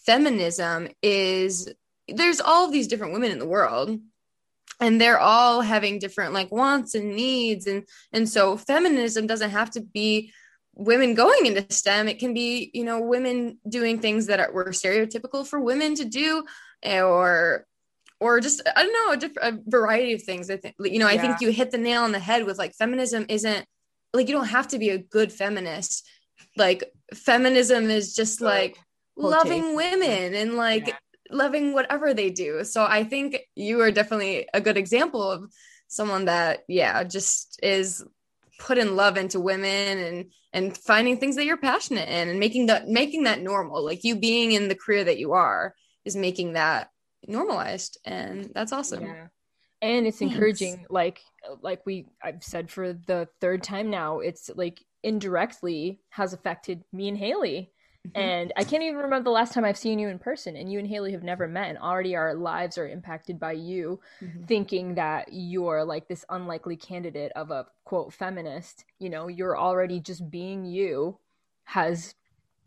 [0.06, 1.70] feminism is
[2.08, 4.00] there's all of these different women in the world
[4.80, 9.72] and they're all having different like wants and needs and and so feminism doesn't have
[9.72, 10.32] to be
[10.78, 12.08] women going into STEM.
[12.08, 16.06] It can be, you know, women doing things that are, were stereotypical for women to
[16.06, 16.46] do
[16.86, 17.66] or
[18.20, 20.50] or just I don't know a different a variety of things.
[20.50, 21.22] I think you know I Yeah.
[21.22, 23.66] think you hit the nail on the head with like feminism isn't
[24.14, 26.08] like you don't have to be a good feminist.
[26.56, 28.78] Like feminism is just like
[29.16, 30.00] loving Quotation.
[30.02, 30.98] women and like Yeah.
[31.32, 32.64] loving whatever they do.
[32.64, 35.52] So I think you are definitely a good example of
[35.88, 38.04] someone that yeah just is
[38.60, 42.88] putting love into women and and finding things that you're passionate in and making that
[42.88, 46.90] making that normal like you being in the career that you are is making that
[47.28, 49.28] normalized and that's awesome Yeah.
[49.80, 50.34] And it's Thanks.
[50.34, 51.22] encouraging, like
[51.62, 57.08] like we I've said for the third time now, it's like indirectly has affected me
[57.10, 57.72] and Haley.
[58.08, 58.12] Mhm.
[58.16, 60.56] And I can't even remember the last time I've seen you in person.
[60.56, 64.00] And you and Haley have never met, and already our lives are impacted by you
[64.20, 64.48] Mhm.
[64.48, 68.84] thinking that you're like this unlikely candidate of a quote feminist.
[68.98, 71.20] You know, you're already just being you
[71.66, 72.16] has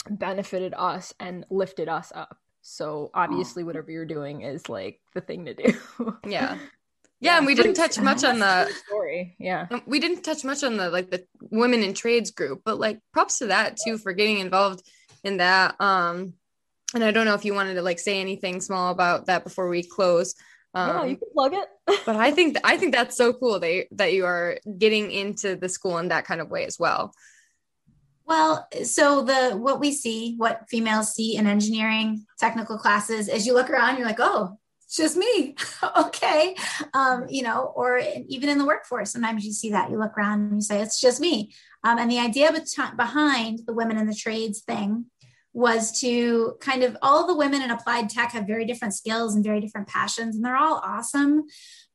[0.09, 2.39] benefited us and lifted us up.
[2.63, 5.73] So obviously, whatever you're doing is like the thing to do.
[6.27, 6.59] yeah
[7.21, 9.37] yeah and we didn't touch much on the story.
[9.39, 9.67] Yeah.
[9.71, 12.99] Um, we didn't touch much on the like the women in trades group but like
[13.13, 14.83] props to that too for getting involved
[15.23, 16.35] in that um
[16.95, 19.69] and i don't know if you wanted to like say anything small about that before
[19.69, 20.35] we close
[20.75, 21.69] um yeah, you can plug it.
[22.07, 25.69] but i think i think that's so cool that, that you are getting into the
[25.69, 27.13] school in that kind of way as well
[28.31, 33.55] Well, so the what we see, what females see in engineering technical classes, as you
[33.55, 35.57] look around, you're like, oh, it's just me.
[35.99, 36.55] okay.
[36.95, 40.17] Um, you know, or in- even in the workforce, sometimes you see that you look
[40.17, 41.53] around and you say, it's just me.
[41.83, 45.07] Um, and the idea bet- behind the women in the trades thing
[45.53, 49.45] was to kind of all the women in applied tech have very different skills and
[49.45, 51.47] very different passions, and they're all awesome.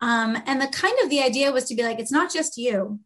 [0.02, 3.00] Um, and the kind of the idea was to be like, it's not just you.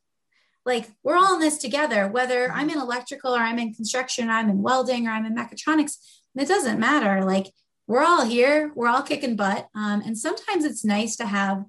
[0.70, 4.34] Like we're all in this together, whether I'm in electrical or I'm in construction, or
[4.34, 5.98] I'm in welding or I'm in mechatronics,
[6.38, 7.26] it doesn't matter.
[7.26, 7.48] Like
[7.88, 9.68] we're all here, we're all kicking butt.
[9.74, 11.66] Um, and sometimes it's nice to have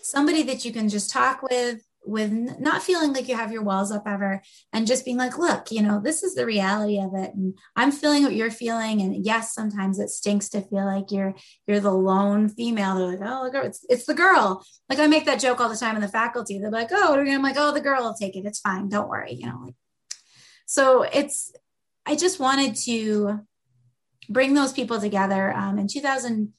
[0.00, 3.92] somebody that you can just talk with, with not feeling like you have your walls
[3.92, 4.40] up ever
[4.72, 7.92] and just being like look you know this is the reality of it and i'm
[7.92, 9.00] feeling what you're feeling.
[9.00, 11.34] And yes sometimes it stinks to feel like you're
[11.66, 12.96] you're the lone female.
[12.96, 14.64] They're like oh look it's, it's the girl.
[14.88, 16.58] Like i make that joke all the time in the faculty.
[16.58, 18.46] They're like oh i'm like oh the girl will take it.
[18.46, 18.88] It's fine.
[18.88, 19.74] Don't worry you know like.
[20.66, 21.52] So it's
[22.06, 23.40] i just wanted to
[24.28, 25.52] bring those people together.
[25.52, 26.52] Um, in 2000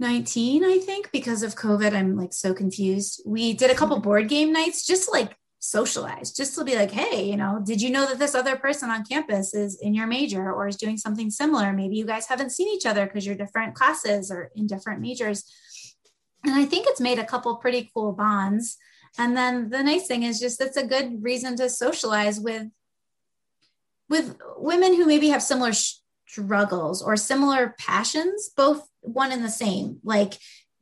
[0.00, 1.94] 19, I think, because of COVID.
[1.94, 3.22] I'm like so confused.
[3.26, 4.04] We did a couple mm-hmm.
[4.04, 7.82] board game nights just to like socialize, just to be like, hey, you know, did
[7.82, 10.96] you know that this other person on campus is in your major or is doing
[10.96, 11.72] something similar?
[11.72, 15.44] Maybe you guys haven't seen each other because you're different classes or in different majors.
[16.44, 18.78] And I think it's made a couple pretty cool bonds.
[19.18, 22.68] And then the nice thing is just it's a good reason to socialize with
[24.08, 25.72] with women who maybe have similar
[26.26, 29.98] struggles or similar passions, both one and the same.
[30.04, 30.34] Like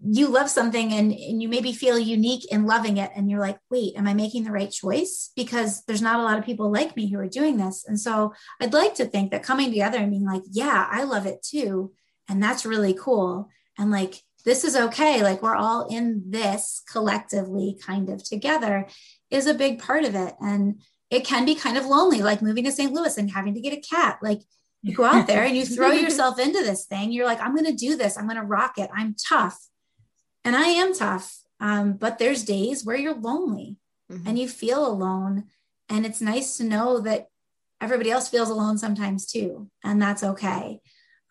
[0.04, 3.10] you love something and, and you maybe feel unique in loving it.
[3.16, 5.32] And you're like, wait, am I making the right choice?
[5.34, 7.84] Because there's not a lot of people like me who are doing this.
[7.86, 11.26] And so I'd like to think that coming together and being like, yeah, I love
[11.26, 11.92] it too.
[12.28, 13.48] And that's really cool.
[13.76, 15.22] And like, this is okay.
[15.22, 18.86] Like, we're all in this collectively kind of together
[19.30, 20.34] is a big part of it.
[20.40, 22.92] And it can be kind of lonely, like moving to St.
[22.92, 24.20] Louis and having to get a cat.
[24.22, 24.42] Like,
[24.82, 27.12] you go out there and you throw yourself into this thing.
[27.12, 28.16] You're like, I'm going to do this.
[28.16, 28.90] I'm going to rock it.
[28.94, 29.58] I'm tough.
[30.44, 31.38] And I am tough.
[31.60, 33.76] Um, but there's days where you're lonely
[34.10, 34.26] mm-hmm.
[34.26, 35.44] and you feel alone.
[35.88, 37.26] And it's nice to know that
[37.80, 39.70] everybody else feels alone sometimes too.
[39.82, 40.80] And that's okay.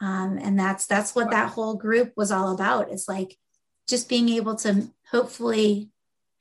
[0.02, 2.91] Um, and that's that's what that whole group was all about.
[2.91, 3.36] It's like
[3.89, 5.89] just being able to hopefully,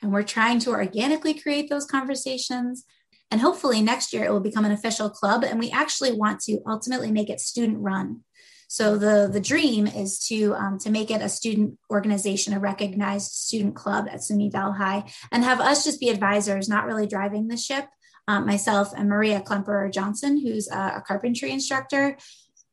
[0.02, 2.84] and we're trying to organically create those conversations
[3.30, 5.44] and hopefully next year it will become an official club.
[5.44, 8.22] And we actually want to ultimately make it student run.
[8.68, 13.30] So the, the dream is to, um, to make it a student organization, a recognized
[13.30, 17.56] student club at SUNY Delhi, and have us just be advisors, not really driving the
[17.56, 17.86] ship.
[18.28, 22.16] Um, myself and Maria Klemperer Johnson, who's a, a carpentry instructor,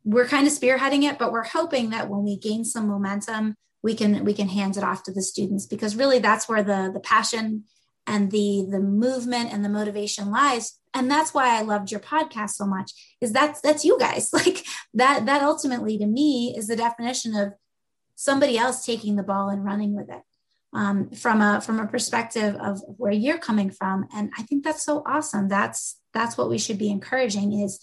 [0.03, 3.93] we're kind of spearheading it, but we're hoping that when we gain some momentum, we
[3.93, 6.99] can we can hand it off to the students because really that's where the the
[6.99, 7.65] passion
[8.07, 10.79] and the the movement and the motivation lies.
[10.93, 12.91] And that's why i loved your podcast so much
[13.21, 14.29] is that's that's you guys.
[14.33, 17.53] Like that that ultimately to me is the definition of
[18.15, 20.21] somebody else taking the ball and running with it
[20.73, 24.07] um, from a from a perspective of where you're coming from.
[24.13, 25.47] And i think that's so awesome.
[25.47, 27.79] That's that's what we should be encouraging is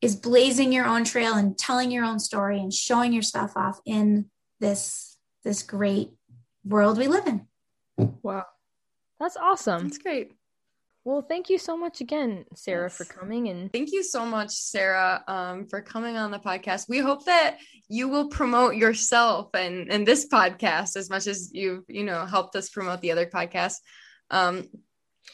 [0.00, 3.80] is blazing your own trail and telling your own story and showing your stuff off
[3.84, 4.26] in
[4.60, 6.10] this this great
[6.64, 7.46] world we live in.
[8.22, 8.44] Wow
[9.20, 9.84] that's awesome.
[9.84, 10.32] That's great.
[11.04, 12.96] Well, thank you so much again, Sarah, yes.
[12.96, 16.88] for coming and thank you so much, Sarah, um, for coming on the podcast.
[16.88, 17.58] We hope that
[17.88, 22.56] you will promote yourself and and this podcast as much as you've you know helped
[22.56, 23.76] us promote the other podcast.
[24.30, 24.68] Um,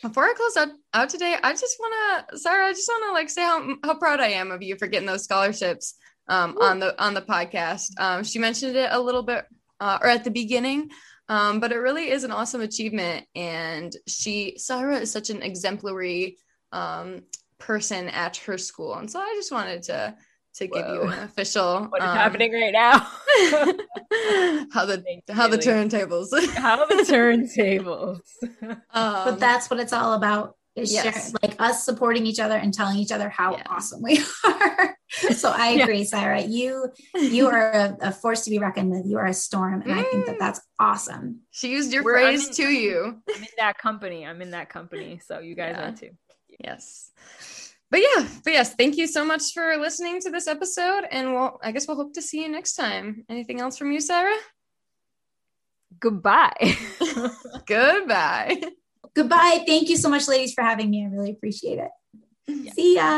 [0.02, 3.12] before I close out, out today, I just want to, Sarah, I just want to
[3.12, 5.94] like say how how proud I am of you for getting those scholarships
[6.28, 7.98] um, on the on the podcast.
[7.98, 9.44] Um, she mentioned it a little bit
[9.80, 10.90] uh, or at the beginning,
[11.28, 13.26] um, but it really is an awesome achievement.
[13.34, 16.36] And she, Sarah is such an exemplary
[16.72, 17.22] um,
[17.58, 18.94] person at her school.
[18.94, 20.14] And so I just wanted to
[20.54, 20.78] to Whoa.
[20.78, 22.98] give you an official what is um, happening right now
[24.72, 28.20] how the how the turntables how the turntables
[28.62, 31.30] um, but that's what it's all about is yes.
[31.30, 33.62] share, like us supporting each other and telling each other how yeah.
[33.68, 34.96] awesome we are.
[35.34, 36.04] so I agree, yeah.
[36.04, 36.42] Sarah.
[36.42, 39.06] You you are a, a, force to be reckoned with.
[39.06, 39.98] You are a storm, and mm.
[39.98, 40.40] I think that mm.
[40.40, 41.40] that's awesome.
[41.50, 43.22] She used your We're, phrase in, to you.
[43.34, 44.26] I'm in that company.
[44.26, 45.20] I'm in that company.
[45.24, 45.88] So you guys yeah.
[45.88, 46.10] are too.
[46.58, 47.10] Yes.
[47.90, 51.60] But yeah, but yes, thank you so much for listening to this episode, and we'll
[51.62, 53.24] I guess we'll hope to see you next time.
[53.28, 54.36] Anything else from you, Sarah?
[56.00, 56.76] Goodbye.
[57.66, 58.60] Goodbye.
[59.14, 59.62] Goodbye.
[59.66, 61.04] Thank you so much, ladies, for having me.
[61.04, 61.90] I really appreciate it.
[62.46, 62.72] Yeah.
[62.72, 63.12] See ya.